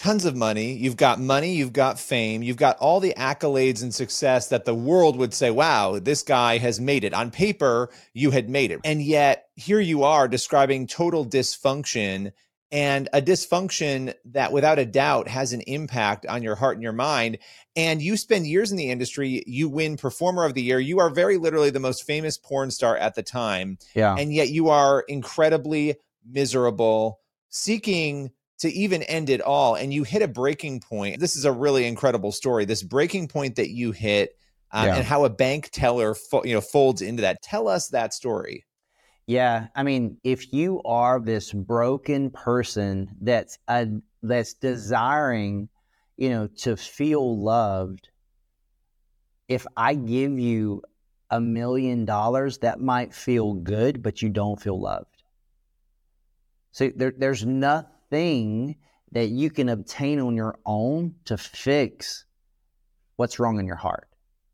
[0.00, 0.72] tons of money.
[0.72, 4.74] You've got money, you've got fame, you've got all the accolades and success that the
[4.74, 7.12] world would say, wow, this guy has made it.
[7.12, 8.80] On paper, you had made it.
[8.82, 12.32] And yet, here you are describing total dysfunction
[12.72, 16.92] and a dysfunction that without a doubt has an impact on your heart and your
[16.92, 17.36] mind.
[17.76, 20.80] And you spend years in the industry, you win performer of the year.
[20.80, 23.76] You are very literally the most famous porn star at the time.
[23.94, 24.14] Yeah.
[24.16, 28.30] And yet you are incredibly miserable, seeking
[28.60, 31.20] to even end it all and you hit a breaking point.
[31.20, 32.64] This is a really incredible story.
[32.64, 34.36] This breaking point that you hit
[34.72, 34.96] um, yeah.
[34.96, 37.42] and how a bank teller fo- you know folds into that.
[37.42, 38.64] Tell us that story.
[39.26, 43.86] Yeah i mean if you are this broken person that's a,
[44.24, 45.68] that's desiring
[46.16, 48.08] you know to feel loved
[49.46, 50.82] if i give you
[51.30, 55.22] a million dollars that might feel good but you don't feel loved.
[56.72, 58.76] So there, there's nothing thing
[59.12, 62.24] that you can obtain on your own to fix
[63.16, 64.08] what's wrong in your heart.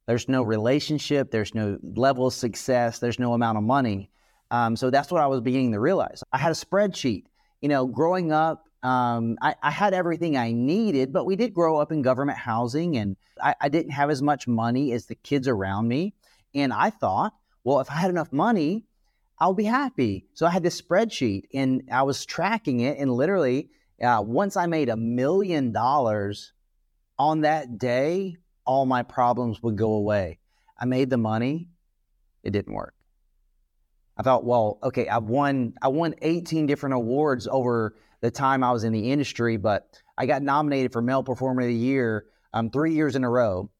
[0.06, 4.10] There's no relationship, there's no level of success, there's no amount of money.
[4.50, 6.22] Um, so that's what I was beginning to realize.
[6.32, 7.24] I had a spreadsheet.
[7.60, 11.78] You know, growing up, um, I, I, had everything I needed, but we did grow
[11.78, 15.48] up in government housing and I, I didn't have as much money as the kids
[15.48, 16.14] around me.
[16.54, 17.32] And I thought,
[17.64, 18.84] well, if I had enough money,
[19.38, 20.26] I'll be happy.
[20.34, 22.98] So I had this spreadsheet and I was tracking it.
[22.98, 23.70] And literally,
[24.02, 26.52] uh, once I made a million dollars
[27.18, 30.38] on that day, all my problems would go away.
[30.78, 31.68] I made the money,
[32.42, 32.94] it didn't work.
[34.16, 38.72] I thought, well, okay, I've won I won 18 different awards over the time I
[38.72, 42.70] was in the industry, but I got nominated for Male Performer of the Year um,
[42.70, 43.70] three years in a row.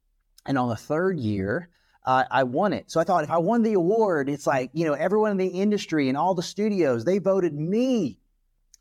[0.45, 1.71] And on the third year,
[2.07, 2.91] uh, I won it.
[2.91, 5.49] So I thought if I won the award, it's like, you know, everyone in the
[5.49, 8.19] industry and all the studios, they voted me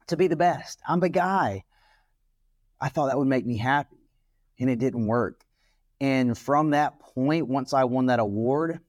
[0.07, 0.79] to be the best.
[0.87, 1.63] I'm the guy.
[2.79, 3.97] I thought that would make me happy,
[4.59, 5.43] and it didn't work.
[5.99, 8.79] And from that point, once I won that award,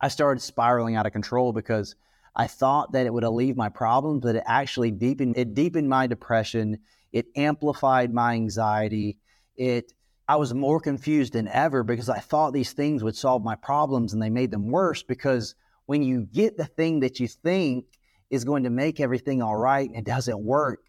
[0.00, 1.94] I started spiraling out of control because
[2.36, 6.06] I thought that it would alleviate my problems, but it actually deepened it deepened my
[6.06, 6.80] depression.
[7.12, 9.18] It amplified my anxiety.
[9.56, 9.92] It
[10.26, 14.14] I was more confused than ever because I thought these things would solve my problems
[14.14, 17.84] and they made them worse because when you get the thing that you think
[18.30, 20.80] is going to make everything all right and it doesn't work,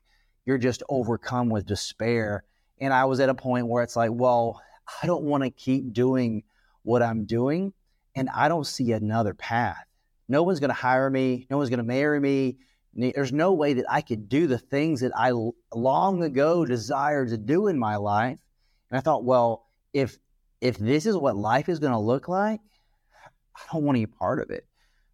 [0.45, 2.45] you're just overcome with despair.
[2.79, 4.61] And I was at a point where it's like, well,
[5.03, 6.43] I don't want to keep doing
[6.83, 7.73] what I'm doing
[8.15, 9.83] and I don't see another path.
[10.29, 12.57] No one's going to hire me, no one's going to marry me.
[12.93, 15.33] There's no way that I could do the things that I
[15.73, 18.39] long ago desired to do in my life
[18.89, 20.17] and I thought, well, if
[20.61, 22.59] if this is what life is going to look like,
[23.55, 24.65] I don't want be part of it.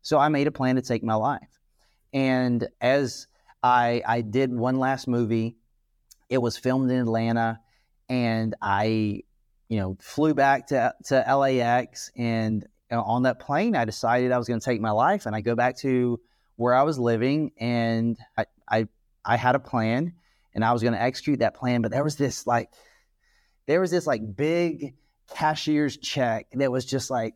[0.02, 1.60] So I made a plan to take my life.
[2.14, 3.28] And as
[3.64, 5.58] I I did one last movie,
[6.30, 7.60] it was filmed in Atlanta,
[8.10, 9.22] and I,
[9.70, 14.48] you know, flew back to to LAX, and on that plane, I decided I was
[14.48, 16.20] going to take my life, and I go back to
[16.56, 18.88] where I was living, and I I,
[19.24, 20.14] I had a plan,
[20.54, 22.70] and I was going to execute that plan, but there was this like
[23.72, 24.96] there was this like big
[25.34, 27.36] cashier's check that was just like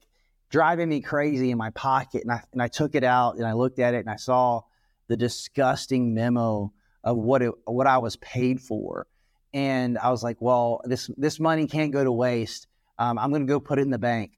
[0.50, 2.24] driving me crazy in my pocket.
[2.24, 4.64] And I, and I took it out and I looked at it and I saw
[5.08, 6.74] the disgusting memo
[7.06, 9.08] of what it, what I was paid for.
[9.54, 12.68] And I was like, well, this, this money can't go to waste.
[13.00, 14.34] Um, I'm going to go put it in the bank.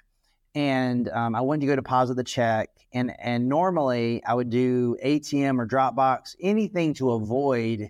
[0.53, 2.69] And um, I went to go deposit the check.
[2.93, 7.89] And, and normally I would do ATM or Dropbox, anything to avoid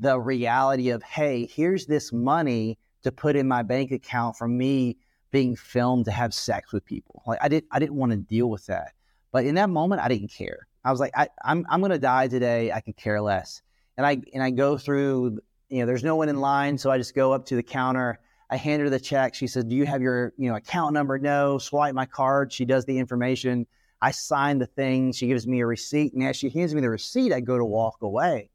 [0.00, 4.96] the reality of, hey, here's this money to put in my bank account for me
[5.30, 7.22] being filmed to have sex with people.
[7.26, 8.92] Like I didn't I didn't want to deal with that.
[9.32, 10.66] But in that moment I didn't care.
[10.84, 12.72] I was like, I, I'm I'm gonna die today.
[12.72, 13.62] I could care less.
[13.96, 15.38] And I and I go through,
[15.68, 18.18] you know, there's no one in line, so I just go up to the counter.
[18.50, 19.34] I hand her the check.
[19.34, 21.58] She says, "Do you have your you know account number?" No.
[21.58, 22.52] Swipe my card.
[22.52, 23.66] She does the information.
[24.02, 25.12] I sign the thing.
[25.12, 27.64] She gives me a receipt, and as she hands me the receipt, I go to
[27.64, 28.50] walk away,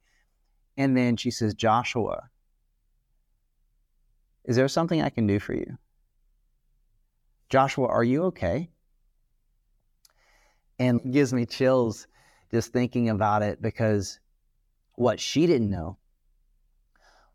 [0.77, 2.29] and then she says, "Joshua,
[4.45, 5.77] is there something I can do for you?"
[7.49, 8.69] Joshua, are you okay?
[10.77, 12.07] And it gives me chills
[12.51, 14.19] just thinking about it because
[14.95, 15.97] what she didn't know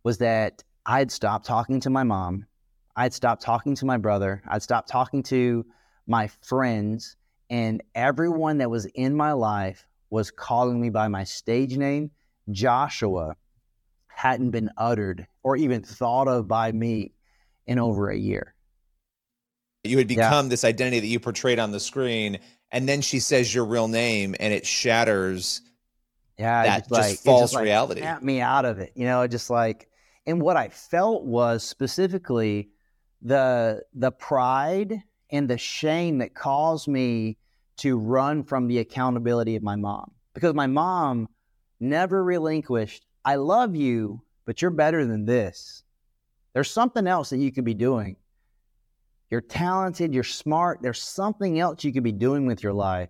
[0.02, 2.46] was that I'd stopped talking to my mom.
[2.96, 4.42] I'd stopped talking to my brother.
[4.46, 5.66] I'd stopped talking to
[6.07, 7.16] my friends.
[7.50, 12.11] And everyone that was in my life was calling me by my stage name.
[12.50, 13.36] Joshua
[14.15, 17.12] hadn't been uttered or even thought of by me
[17.67, 18.55] in over a year.
[19.83, 20.51] You had become yeah.
[20.51, 22.39] this identity that you portrayed on the screen.
[22.73, 25.61] And then she says your real name and it shatters
[26.39, 28.03] yeah, that just, like, false just, like, reality.
[28.23, 28.93] me out of it.
[28.95, 29.89] You know, just like
[30.27, 32.71] and what I felt was specifically
[33.23, 37.39] the the pride and the shame that caused me
[37.79, 41.29] to run from the accountability of my mom because my mom
[41.81, 45.83] never relinquished I love you but you're better than this.
[46.53, 48.16] There's something else that you could be doing.
[49.31, 53.09] You're talented you're smart there's something else you could be doing with your life.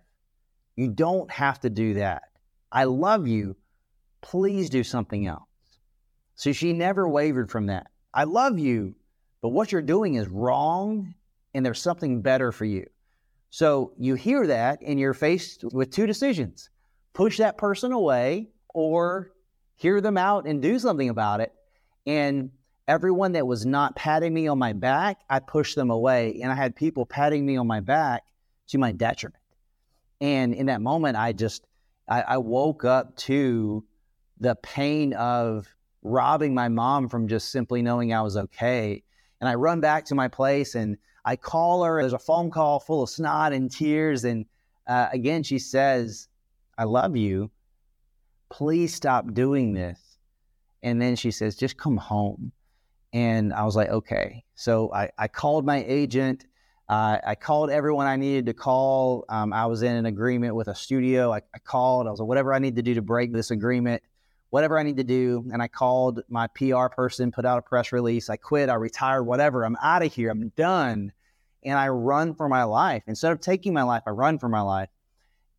[0.76, 2.22] You don't have to do that.
[2.72, 3.56] I love you.
[4.22, 5.42] Please do something else.
[6.34, 7.88] So she never wavered from that.
[8.12, 8.94] I love you,
[9.42, 11.14] but what you're doing is wrong
[11.52, 12.86] and there's something better for you.
[13.50, 16.70] So you hear that and you're faced with two decisions.
[17.12, 19.33] Push that person away or
[19.76, 21.52] hear them out and do something about it.
[22.06, 22.50] And
[22.86, 26.40] everyone that was not patting me on my back, I pushed them away.
[26.42, 28.24] And I had people patting me on my back
[28.68, 29.42] to my detriment.
[30.20, 31.66] And in that moment, I just,
[32.08, 33.84] I, I woke up to
[34.38, 35.66] the pain of
[36.02, 39.02] robbing my mom from just simply knowing I was okay.
[39.40, 42.00] And I run back to my place and I call her.
[42.00, 44.24] There's a phone call full of snot and tears.
[44.24, 44.46] And
[44.86, 46.28] uh, again, she says,
[46.76, 47.50] I love you.
[48.54, 49.98] Please stop doing this.
[50.84, 52.52] And then she says, just come home.
[53.12, 54.44] And I was like, okay.
[54.54, 56.46] So I, I called my agent.
[56.88, 59.24] Uh, I called everyone I needed to call.
[59.28, 61.32] Um, I was in an agreement with a studio.
[61.32, 62.06] I, I called.
[62.06, 64.02] I was like, whatever I need to do to break this agreement
[64.54, 65.44] whatever I need to do.
[65.52, 68.30] And I called my PR person, put out a press release.
[68.30, 69.64] I quit, I retired, whatever.
[69.64, 70.30] I'm out of here.
[70.30, 71.10] I'm done.
[71.64, 73.02] And I run for my life.
[73.08, 74.90] Instead of taking my life, I run for my life.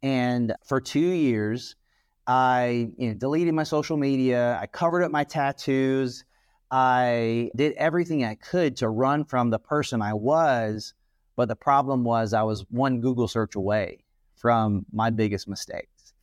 [0.01, 1.75] And for two years,
[2.27, 4.57] I you know, deleted my social media.
[4.61, 6.25] I covered up my tattoos.
[6.71, 10.93] I did everything I could to run from the person I was.
[11.35, 14.05] But the problem was, I was one Google search away
[14.35, 16.13] from my biggest mistakes.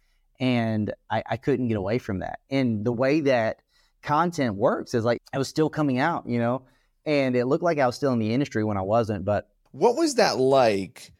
[0.40, 2.40] and I, I couldn't get away from that.
[2.50, 3.60] And the way that
[4.02, 6.62] content works is like I was still coming out, you know,
[7.06, 9.24] and it looked like I was still in the industry when I wasn't.
[9.24, 11.12] But what was that like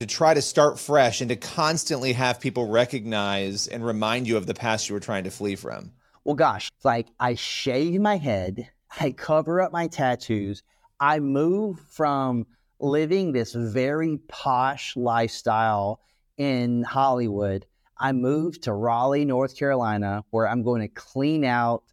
[0.00, 4.46] to try to start fresh and to constantly have people recognize and remind you of
[4.46, 5.92] the past you were trying to flee from?
[6.24, 8.70] Well, gosh, like I shave my head,
[9.00, 10.62] I cover up my tattoos,
[11.00, 12.46] I move from
[12.78, 16.00] living this very posh lifestyle
[16.36, 17.66] in Hollywood
[17.98, 21.84] I moved to Raleigh, North Carolina, where I'm going to clean out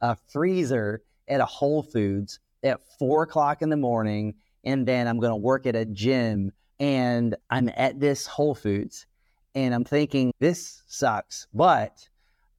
[0.00, 4.34] a freezer at a Whole Foods at four o'clock in the morning.
[4.64, 6.52] And then I'm going to work at a gym.
[6.80, 9.06] And I'm at this Whole Foods
[9.54, 12.08] and I'm thinking, this sucks, but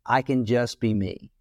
[0.05, 1.31] I can just be me.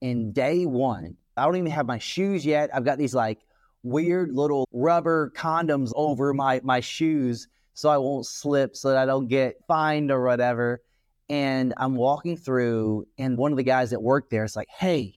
[0.00, 2.70] In day one, I don't even have my shoes yet.
[2.74, 3.40] I've got these like
[3.82, 9.06] weird little rubber condoms over my, my shoes so I won't slip, so that I
[9.06, 10.82] don't get fined or whatever.
[11.28, 15.14] And I'm walking through, and one of the guys that worked there is like, Hey,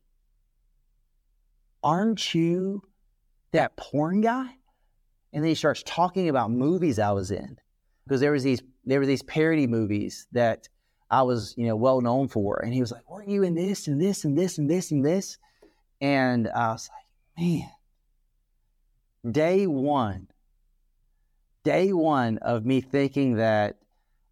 [1.84, 2.84] aren't you
[3.52, 4.48] that porn guy?
[5.34, 7.58] And then he starts talking about movies I was in.
[8.06, 10.68] Because there was these there were these parody movies that
[11.10, 12.60] I was, you know, well known for.
[12.64, 15.06] And he was like, Weren't you in this and this and this and this and
[15.06, 15.38] this?
[16.02, 17.70] And I was like, man,
[19.32, 20.28] day one,
[21.64, 23.78] day one of me thinking that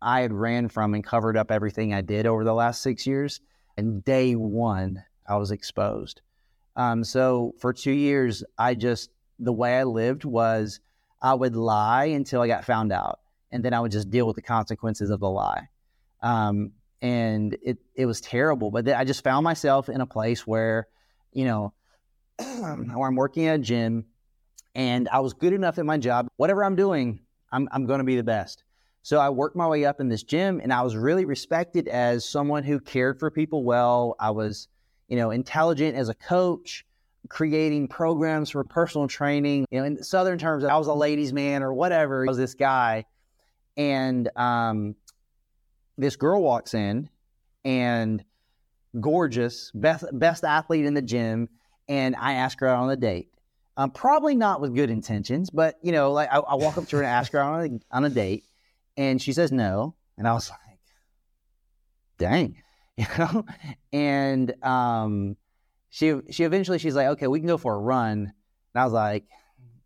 [0.02, 3.40] I had ran from and covered up everything I did over the last six years.
[3.78, 6.20] And day one, I was exposed.
[6.76, 10.82] Um, so for two years, I just, the way I lived was
[11.22, 13.20] I would lie until I got found out.
[13.52, 15.68] And then I would just deal with the consequences of the lie.
[16.22, 18.72] Um, and it, it was terrible.
[18.72, 20.88] But then I just found myself in a place where,
[21.34, 21.74] you know,
[22.38, 24.06] where I'm working at a gym
[24.74, 26.28] and I was good enough at my job.
[26.38, 27.20] Whatever I'm doing,
[27.52, 28.64] I'm, I'm going to be the best.
[29.04, 32.24] So I worked my way up in this gym and I was really respected as
[32.24, 34.16] someone who cared for people well.
[34.20, 34.68] I was,
[35.08, 36.86] you know, intelligent as a coach.
[37.30, 39.66] Creating programs for personal training.
[39.72, 42.26] You know, in Southern terms, I was a ladies' man or whatever.
[42.26, 43.06] I was this guy,
[43.78, 44.96] and um,
[45.98, 47.10] this girl walks in,
[47.64, 48.24] and
[49.00, 51.50] gorgeous, best best athlete in the gym,
[51.88, 53.30] and I ask her out on a date.
[53.78, 56.98] Um, probably not with good intentions, but you know, like I, I walk up to
[56.98, 58.46] her and ask her out on a, on a date,
[58.98, 60.60] and she says no, and I was like,
[62.18, 62.62] "Dang,"
[62.98, 63.46] you know,
[63.94, 65.38] and um,
[65.92, 68.34] she she eventually she's like, "Okay, we can go for a run,"
[68.74, 69.26] and I was like,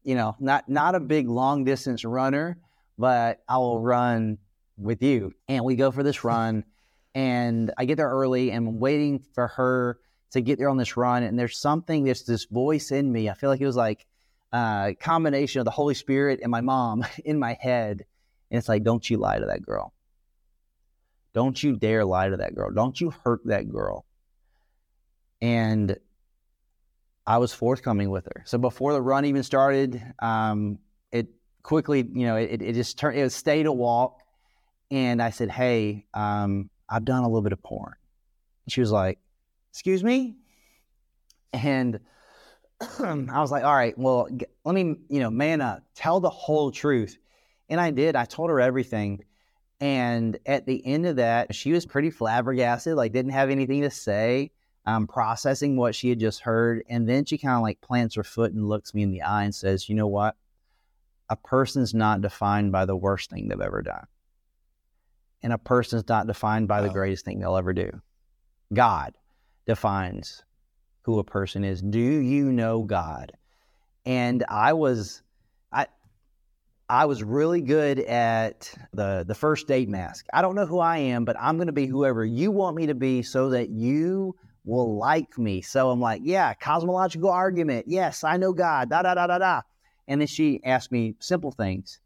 [0.03, 2.57] you know, not not a big long distance runner,
[2.97, 4.37] but I will run
[4.77, 6.63] with you, and we go for this run
[7.15, 9.97] and I get there early and I'm waiting for her
[10.31, 11.23] to get there on this run.
[11.23, 13.29] And there's something, there's this voice in me.
[13.29, 14.05] I feel like it was like
[14.51, 18.03] a combination of the Holy Spirit and my mom in my head.
[18.51, 19.93] And it's like, don't you lie to that girl.
[21.33, 22.69] Don't you dare lie to that girl.
[22.71, 24.05] Don't you hurt that girl.
[25.45, 25.97] And
[27.27, 28.43] I was forthcoming with her.
[28.45, 30.79] So before the run even started, um,
[31.11, 31.27] it
[31.61, 34.21] quickly, you know, it, it just turned, it stayed a walk.
[34.89, 37.93] And I said, hey, um, I've done a little bit of porn.
[38.67, 39.19] She was like,
[39.71, 40.37] Excuse me?
[41.53, 41.99] And
[42.99, 44.27] I was like, All right, well,
[44.63, 47.17] let me, you know, man up, tell the whole truth.
[47.69, 48.15] And I did.
[48.15, 49.23] I told her everything.
[49.81, 53.91] And at the end of that, she was pretty flabbergasted, like, didn't have anything to
[53.91, 54.51] say,
[54.85, 56.83] um, processing what she had just heard.
[56.89, 59.43] And then she kind of like plants her foot and looks me in the eye
[59.43, 60.35] and says, You know what?
[61.29, 64.05] A person's not defined by the worst thing they've ever done
[65.45, 66.87] and a person's not defined by wow.
[66.87, 67.87] the greatest thing they'll ever do.
[68.73, 69.13] God
[69.67, 70.43] defines
[71.03, 71.83] who a person is.
[71.83, 73.31] Do you know God?
[74.07, 75.21] And I was
[75.71, 75.85] I
[76.89, 80.25] I was really good at the the first date mask.
[80.33, 82.87] I don't know who I am, but I'm going to be whoever you want me
[82.87, 84.35] to be so that you
[84.65, 85.61] will like me.
[85.61, 87.85] So I'm like, yeah, cosmological argument.
[87.87, 88.89] Yes, I know God.
[88.89, 89.61] Da da da da da.
[90.07, 91.99] And then she asked me simple things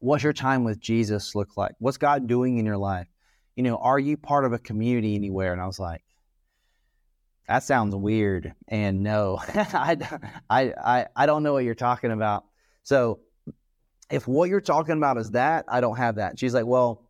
[0.00, 1.72] what's your time with Jesus look like?
[1.78, 3.08] What's God doing in your life?
[3.56, 5.52] You know, are you part of a community anywhere?
[5.52, 6.02] And I was like,
[7.48, 8.52] that sounds weird.
[8.68, 9.96] And no, I,
[10.50, 12.44] I, I, I don't know what you're talking about.
[12.82, 13.20] So
[14.10, 16.38] if what you're talking about is that, I don't have that.
[16.38, 17.05] She's like, well,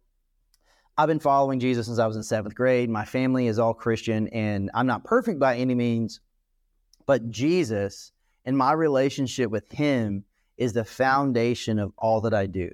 [0.98, 2.88] I've been following Jesus since I was in seventh grade.
[2.88, 6.20] My family is all Christian, and I'm not perfect by any means,
[7.04, 8.12] but Jesus
[8.46, 10.24] and my relationship with Him
[10.56, 12.70] is the foundation of all that I do.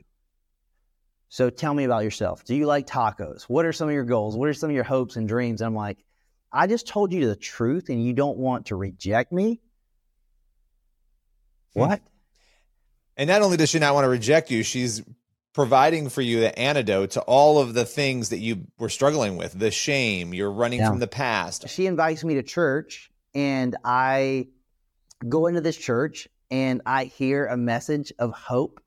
[1.31, 2.45] So tell me about yourself.
[2.45, 3.45] Do you like tacos?
[3.45, 4.37] What are some of your goals?
[4.37, 5.61] What are some of your hopes and dreams?
[5.61, 6.05] And I'm like,
[6.53, 9.61] I just told you the truth and you don't want to reject me?
[11.73, 11.81] Hmm.
[11.81, 12.03] What?
[13.17, 15.03] And not only does she not want to reject you, she's
[15.53, 19.59] providing for you the antidote to all of the things that you were struggling with
[19.59, 20.89] the shame, you're running yeah.
[20.89, 21.69] from the past.
[21.69, 24.49] She invites me to church, and I
[25.29, 28.81] go into this church and I hear a message of hope.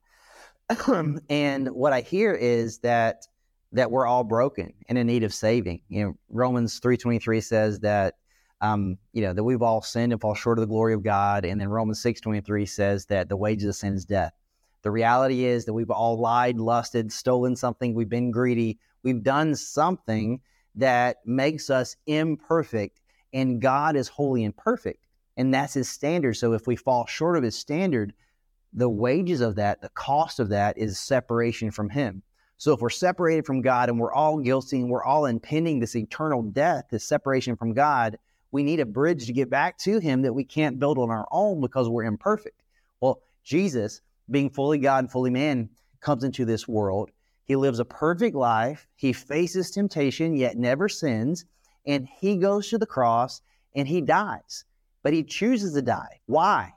[1.28, 3.26] and what I hear is that
[3.72, 5.82] that we're all broken and in need of saving.
[5.88, 8.14] You know, Romans three twenty three says that
[8.60, 11.44] um, you know that we've all sinned and fall short of the glory of God,
[11.44, 14.32] and then Romans six twenty three says that the wages of sin is death.
[14.86, 17.92] The reality is that we've all lied, lusted, stolen something.
[17.92, 18.78] We've been greedy.
[19.02, 20.40] We've done something
[20.76, 23.00] that makes us imperfect,
[23.32, 25.06] and God is holy and perfect
[25.36, 26.34] and that's his standard.
[26.36, 28.14] So if we fall short of his standard,
[28.72, 32.22] the wages of that, the cost of that is separation from him.
[32.58, 35.94] So if we're separated from God and we're all guilty and we're all impending this
[35.94, 38.18] eternal death, this separation from God,
[38.50, 41.28] we need a bridge to get back to him that we can't build on our
[41.30, 42.62] own because we're imperfect.
[43.00, 45.70] Well, Jesus, being fully God and fully man,
[46.00, 47.10] comes into this world.
[47.44, 48.86] He lives a perfect life.
[48.96, 51.44] He faces temptation, yet never sins.
[51.86, 53.40] And he goes to the cross
[53.74, 54.64] and he dies
[55.06, 56.18] but he chooses to die.
[56.26, 56.72] Why?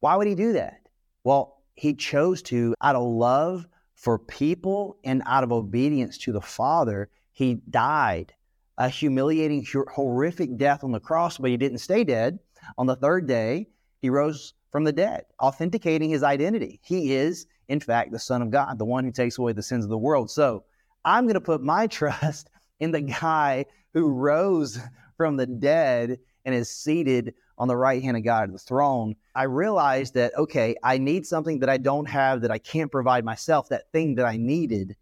[0.00, 0.80] Why would he do that?
[1.24, 6.40] Well, he chose to out of love for people and out of obedience to the
[6.40, 7.10] Father.
[7.32, 8.32] He died
[8.78, 12.38] a humiliating, horrific death on the cross, but he didn't stay dead.
[12.78, 13.68] On the third day,
[14.00, 16.78] he rose from the dead, authenticating his identity.
[16.82, 19.84] He is, in fact, the Son of God, the one who takes away the sins
[19.84, 20.30] of the world.
[20.30, 20.64] So
[21.02, 23.64] I'm going to put my trust in the guy
[23.94, 24.78] who rose
[25.16, 29.16] from the dead and is seated on the right hand of God, at the throne,
[29.34, 33.24] I realized that, okay, I need something that I don't have that I can't provide
[33.24, 33.70] myself.
[33.70, 34.94] That thing that I needed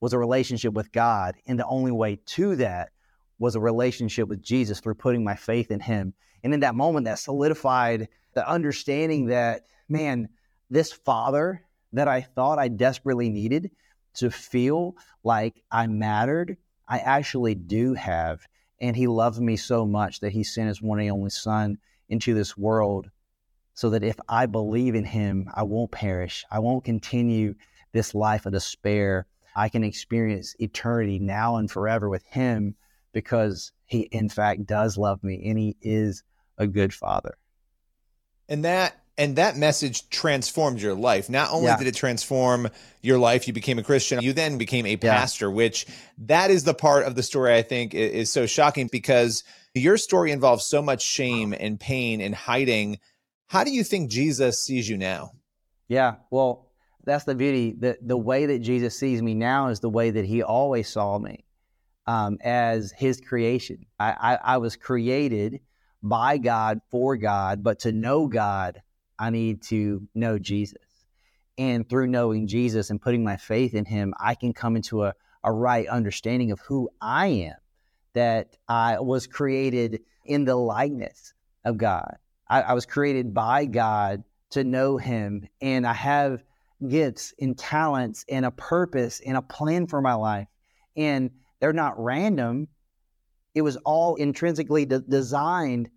[0.00, 1.34] was a relationship with God.
[1.46, 2.90] And the only way to that
[3.38, 6.12] was a relationship with Jesus through putting my faith in Him.
[6.42, 10.28] And in that moment, that solidified the understanding that, man,
[10.70, 11.62] this Father
[11.92, 13.70] that I thought I desperately needed
[14.14, 16.56] to feel like I mattered,
[16.88, 18.46] I actually do have
[18.80, 21.78] and he loved me so much that he sent his one and only son
[22.08, 23.10] into this world
[23.72, 26.44] so that if I believe in him, I won't perish.
[26.50, 27.54] I won't continue
[27.92, 29.26] this life of despair.
[29.56, 32.74] I can experience eternity now and forever with him
[33.12, 36.22] because he, in fact, does love me and he is
[36.58, 37.38] a good father.
[38.48, 41.30] And that and that message transformed your life.
[41.30, 41.76] Not only yeah.
[41.76, 42.68] did it transform
[43.00, 45.54] your life, you became a Christian, you then became a pastor, yeah.
[45.54, 45.86] which
[46.18, 50.32] that is the part of the story I think is so shocking because your story
[50.32, 52.98] involves so much shame and pain and hiding.
[53.46, 55.32] How do you think Jesus sees you now?
[55.86, 56.70] Yeah, well,
[57.04, 57.74] that's the beauty.
[57.78, 61.18] The the way that Jesus sees me now is the way that he always saw
[61.18, 61.44] me
[62.06, 63.86] um, as his creation.
[63.98, 65.60] I, I, I was created
[66.04, 68.80] by God for God, but to know God
[69.18, 70.78] I need to know Jesus.
[71.56, 75.14] And through knowing Jesus and putting my faith in him, I can come into a,
[75.44, 77.54] a right understanding of who I am,
[78.14, 81.32] that I was created in the likeness
[81.64, 82.16] of God.
[82.48, 86.42] I, I was created by God to know him, and I have
[86.86, 90.48] gifts and talents and a purpose and a plan for my life.
[90.96, 91.30] And
[91.60, 92.68] they're not random.
[93.54, 95.90] It was all intrinsically de- designed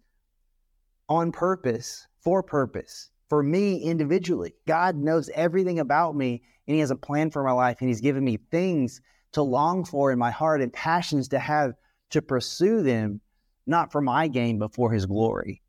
[1.09, 4.53] on purpose for purpose for me individually.
[4.67, 8.01] God knows everything about me and He has a plan for my life and He's
[8.01, 9.01] given me things
[9.33, 11.73] to long for in my heart and passions to have
[12.11, 13.21] to pursue them,
[13.65, 15.61] not for my gain, but for His glory.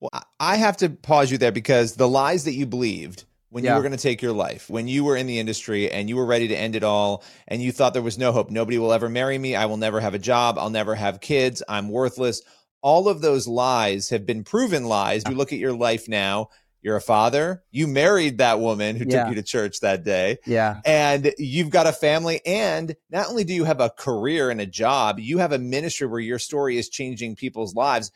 [0.00, 3.24] Well, I have to pause you there because the lies that you believed
[3.54, 3.70] when yeah.
[3.70, 6.16] you were going to take your life, when you were in the industry and you
[6.16, 8.92] were ready to end it all, and you thought there was no hope, nobody will
[8.92, 12.42] ever marry me, I will never have a job, I'll never have kids, I'm worthless
[12.84, 15.22] all of those lies have been proven lies.
[15.26, 16.50] You look at your life now,
[16.82, 19.22] you're a father, you married that woman who yeah.
[19.22, 20.36] took you to church that day.
[20.44, 20.82] Yeah.
[20.84, 22.42] And you've got a family.
[22.44, 26.06] And not only do you have a career and a job, you have a ministry
[26.06, 28.12] where your story is changing people's lives.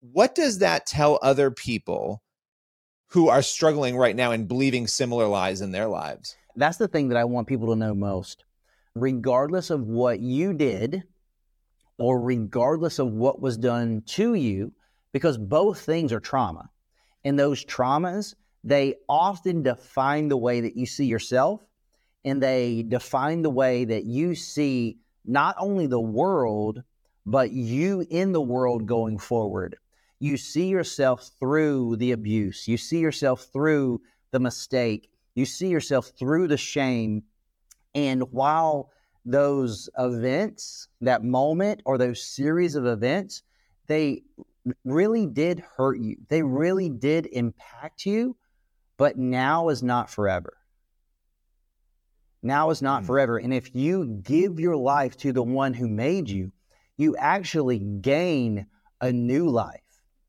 [0.00, 2.22] What does that tell other people
[3.10, 6.36] who are struggling right now and believing similar lies in their lives?
[6.56, 8.44] That's the thing that I want people to know most.
[8.94, 11.04] Regardless of what you did,
[11.98, 14.72] or regardless of what was done to you,
[15.12, 16.70] because both things are trauma.
[17.24, 18.34] And those traumas,
[18.64, 21.60] they often define the way that you see yourself
[22.24, 26.82] and they define the way that you see not only the world,
[27.26, 29.76] but you in the world going forward.
[30.20, 36.12] You see yourself through the abuse, you see yourself through the mistake, you see yourself
[36.18, 37.24] through the shame.
[37.94, 38.90] And while
[39.24, 43.42] those events, that moment, or those series of events,
[43.86, 44.22] they
[44.84, 46.16] really did hurt you.
[46.28, 48.36] They really did impact you,
[48.96, 50.52] but now is not forever.
[52.42, 53.06] Now is not mm.
[53.06, 53.38] forever.
[53.38, 56.52] And if you give your life to the one who made you,
[56.96, 58.66] you actually gain
[59.00, 59.80] a new life,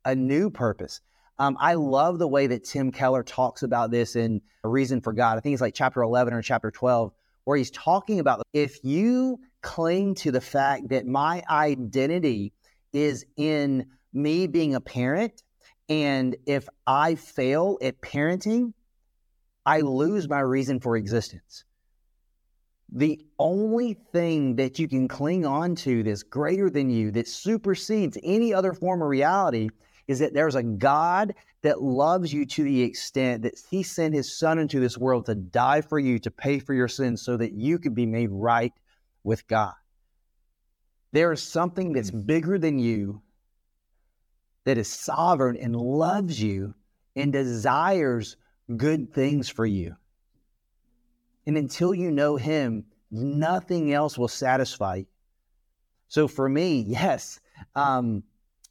[0.05, 1.01] a new purpose.
[1.39, 5.13] Um, I love the way that Tim Keller talks about this in A Reason for
[5.13, 5.37] God.
[5.37, 7.11] I think it's like chapter 11 or chapter 12,
[7.45, 12.53] where he's talking about if you cling to the fact that my identity
[12.93, 15.43] is in me being a parent,
[15.89, 18.73] and if I fail at parenting,
[19.65, 21.63] I lose my reason for existence.
[22.93, 28.17] The only thing that you can cling on to that's greater than you, that supersedes
[28.21, 29.69] any other form of reality,
[30.11, 34.37] is that there's a God that loves you to the extent that he sent his
[34.37, 37.53] son into this world to die for you, to pay for your sins so that
[37.53, 38.73] you could be made right
[39.23, 39.73] with God.
[41.13, 42.21] There is something that's hmm.
[42.21, 43.21] bigger than you,
[44.65, 46.75] that is sovereign and loves you
[47.15, 48.37] and desires
[48.77, 49.95] good things for you.
[51.47, 55.05] And until you know him, nothing else will satisfy you.
[56.09, 57.39] So for me, yes,
[57.75, 58.23] um,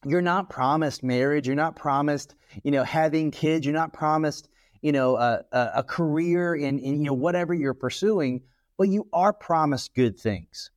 [0.06, 1.46] you're not promised marriage.
[1.46, 3.66] You're not promised, you know, having kids.
[3.66, 4.48] You're not promised,
[4.80, 8.42] you know, a, a, career in, in, you know, whatever you're pursuing,
[8.78, 10.70] but you are promised good things.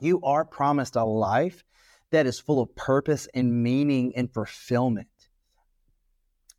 [0.00, 1.64] You are promised a life
[2.12, 5.08] that is full of purpose and meaning and fulfillment.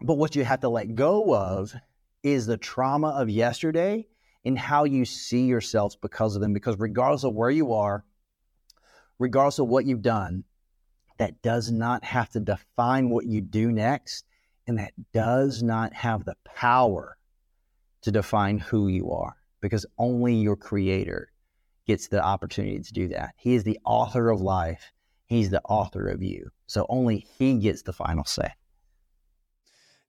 [0.02, 1.74] But what you have to let go of
[2.22, 4.08] is the trauma of yesterday
[4.46, 6.54] and how you see yourselves because of them.
[6.54, 8.06] Because regardless of where you are,
[9.18, 10.44] regardless of what you've done,
[11.18, 14.26] that does not have to define what you do next,
[14.68, 17.18] and that does not have the power
[18.02, 21.32] to define who you are, because only your creator
[21.86, 23.34] gets the opportunity to do that.
[23.38, 24.92] He is the author of life,
[25.26, 26.50] he's the author of you.
[26.68, 28.52] So only he gets the final say.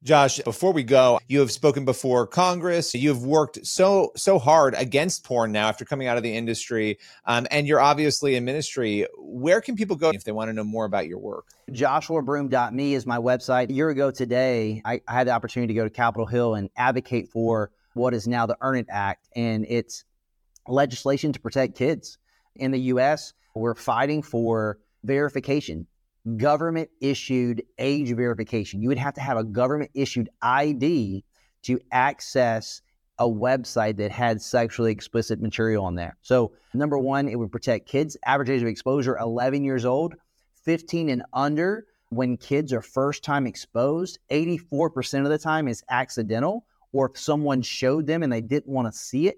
[0.05, 2.95] Josh, before we go, you have spoken before Congress.
[2.95, 6.99] You have worked so so hard against porn now after coming out of the industry,
[7.25, 9.07] um, and you're obviously in ministry.
[9.31, 11.45] Where can people go if they want to know more about your work?
[11.71, 13.69] JoshuaBroome.me is my website.
[13.69, 16.71] A year ago today, I, I had the opportunity to go to Capitol Hill and
[16.77, 20.05] advocate for what is now the Earn It Act, and it's
[20.67, 22.17] legislation to protect kids
[22.57, 23.35] in the U.S.
[23.55, 25.87] We're fighting for verification
[26.37, 28.83] government issued age verification.
[28.83, 31.25] You would have to have a government issued ID
[31.63, 32.83] to access
[33.19, 36.17] a website that had sexually explicit material on there.
[36.23, 38.17] So, number one, it would protect kids.
[38.25, 40.15] Average age of exposure 11 years old,
[40.65, 41.87] 15 and under.
[42.11, 47.61] When kids are first time exposed, 84% of the time is accidental or if someone
[47.61, 49.37] showed them and they didn't want to see it.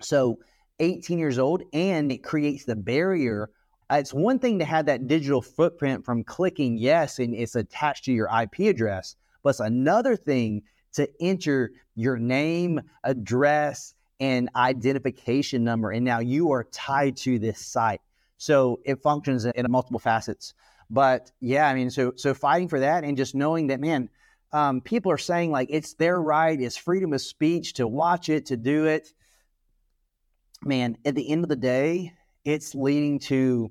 [0.00, 0.38] So,
[0.80, 3.50] 18 years old, and it creates the barrier
[3.90, 8.04] uh, it's one thing to have that digital footprint from clicking yes and it's attached
[8.04, 10.62] to your IP address, but it's another thing
[10.94, 15.90] to enter your name, address, and identification number.
[15.90, 18.00] And now you are tied to this site.
[18.36, 20.54] So it functions in multiple facets.
[20.90, 24.08] But yeah, I mean, so so fighting for that and just knowing that, man,
[24.52, 28.46] um, people are saying like it's their right, it's freedom of speech to watch it,
[28.46, 29.12] to do it.
[30.62, 32.12] Man, at the end of the day,
[32.44, 33.70] it's leading to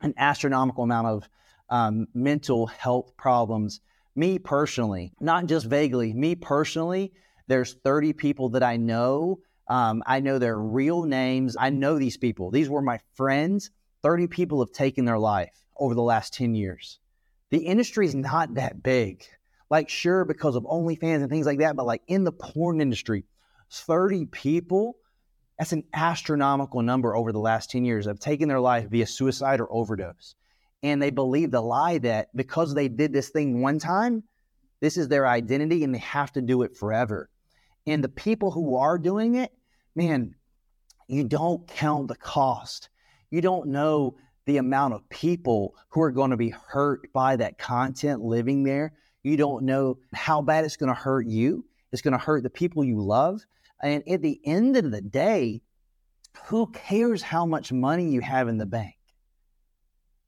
[0.00, 1.28] an astronomical amount of
[1.68, 3.80] um, mental health problems.
[4.16, 7.12] Me personally, not just vaguely, me personally,
[7.48, 9.40] there's 30 people that I know.
[9.68, 11.56] Um, I know their real names.
[11.58, 12.50] I know these people.
[12.50, 13.70] These were my friends.
[14.02, 17.00] 30 people have taken their life over the last 10 years.
[17.50, 19.24] The industry is not that big.
[19.70, 23.24] Like, sure, because of OnlyFans and things like that, but like in the porn industry,
[23.70, 24.96] 30 people
[25.58, 29.60] that's an astronomical number over the last 10 years of taking their life via suicide
[29.60, 30.34] or overdose.
[30.84, 34.22] And they believe the lie that because they did this thing one time,
[34.80, 37.30] this is their identity and they have to do it forever.
[37.86, 39.50] And the people who are doing it,
[39.96, 40.34] man,
[41.08, 42.90] you don't count the cost.
[43.30, 47.56] You don't know the amount of people who are going to be hurt by that
[47.56, 48.92] content living there.
[49.22, 51.64] You don't know how bad it's going to hurt you.
[51.92, 53.40] It's going to hurt the people you love.
[53.82, 55.62] And at the end of the day,
[56.44, 58.96] who cares how much money you have in the bank?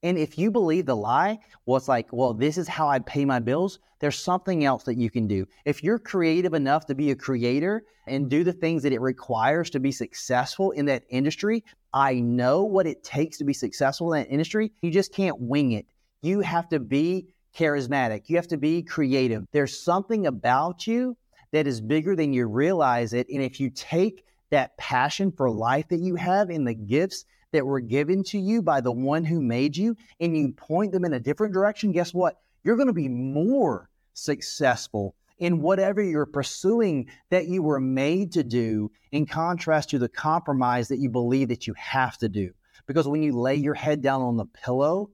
[0.03, 3.25] And if you believe the lie, well, it's like, well, this is how I pay
[3.25, 3.79] my bills.
[3.99, 5.47] There's something else that you can do.
[5.65, 9.71] If you're creative enough to be a creator and do the things that it requires
[9.71, 14.23] to be successful in that industry, I know what it takes to be successful in
[14.23, 14.71] that industry.
[14.83, 15.87] You just can't wing it.
[16.21, 18.25] You have to be charismatic.
[18.27, 19.47] You have to be creative.
[19.51, 21.17] There's something about you
[21.53, 23.27] that is bigger than you realize it.
[23.31, 27.25] And if you take that passion for life that you have and the gifts
[27.57, 31.07] that were given to you by the one who made you and you point them
[31.07, 32.37] in a different direction, guess what?
[32.63, 38.45] You're going to be more successful in whatever you're pursuing that you were made to
[38.45, 42.53] do in contrast to the compromise that you believe that you have to do.
[42.87, 45.11] Because when you lay your head down on the pillow,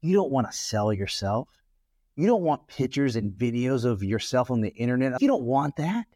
[0.00, 1.48] you don't want to sell yourself.
[2.16, 5.20] You don't want pictures and videos of yourself on the internet.
[5.20, 6.06] You don't want that.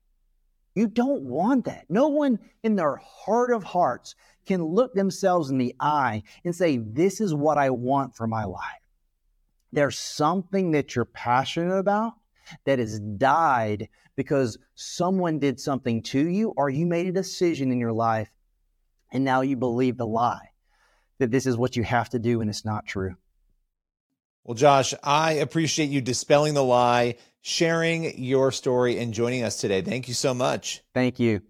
[0.78, 1.86] You don't want that.
[1.88, 4.14] No one in their heart of hearts
[4.46, 8.44] can look themselves in the eye and say, This is what I want for my
[8.44, 8.62] life.
[9.72, 12.12] There's something that you're passionate about
[12.64, 17.80] that has died because someone did something to you or you made a decision in
[17.80, 18.30] your life
[19.10, 20.50] and now you believe the lie
[21.18, 23.16] that this is what you have to do and it's not true.
[24.48, 29.82] Well, Josh, I appreciate you dispelling the lie, sharing your story, and joining us today.
[29.82, 30.80] Thank you so much.
[30.94, 31.42] Thank you.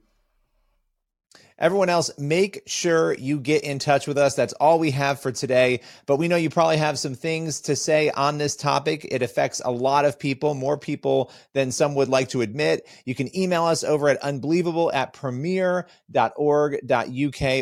[1.61, 4.35] Everyone else, make sure you get in touch with us.
[4.35, 5.83] That's all we have for today.
[6.07, 9.07] But we know you probably have some things to say on this topic.
[9.09, 12.89] It affects a lot of people, more people than some would like to admit.
[13.05, 15.87] You can email us over at unbelievable at premier.org.uk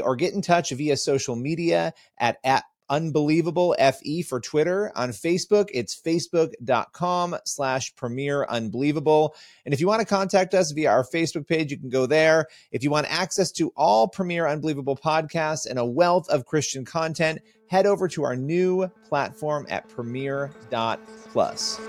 [0.03, 4.93] or get in touch via social media at, at unbelievable fe for twitter.
[4.95, 9.35] On facebook it's facebook.com slash premier unbelievable.
[9.65, 12.47] And if you want to contact us via our facebook page you can go there.
[12.71, 17.41] If you want access to all premier unbelievable podcasts and a wealth of christian content
[17.69, 21.81] head over to our new platform at premier.plus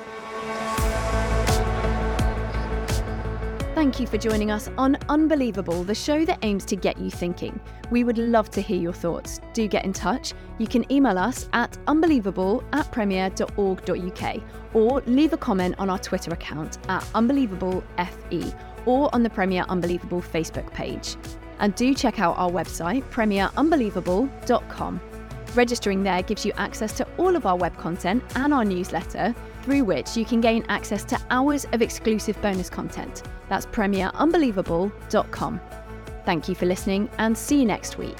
[3.78, 7.60] Thank you for joining us on Unbelievable, the show that aims to get you thinking.
[7.92, 9.40] We would love to hear your thoughts.
[9.54, 10.34] Do get in touch.
[10.58, 16.34] You can email us at unbelievable at premier.org.uk or leave a comment on our Twitter
[16.34, 21.16] account at unbelievablefe or on the Premier Unbelievable Facebook page.
[21.60, 25.02] And do check out our website, premierunbelievable.com.
[25.54, 29.36] Registering there gives you access to all of our web content and our newsletter
[29.68, 33.24] through which you can gain access to hours of exclusive bonus content.
[33.50, 35.62] That's premierunbelievable.com.
[36.26, 38.16] Thank you for listening and see you next week.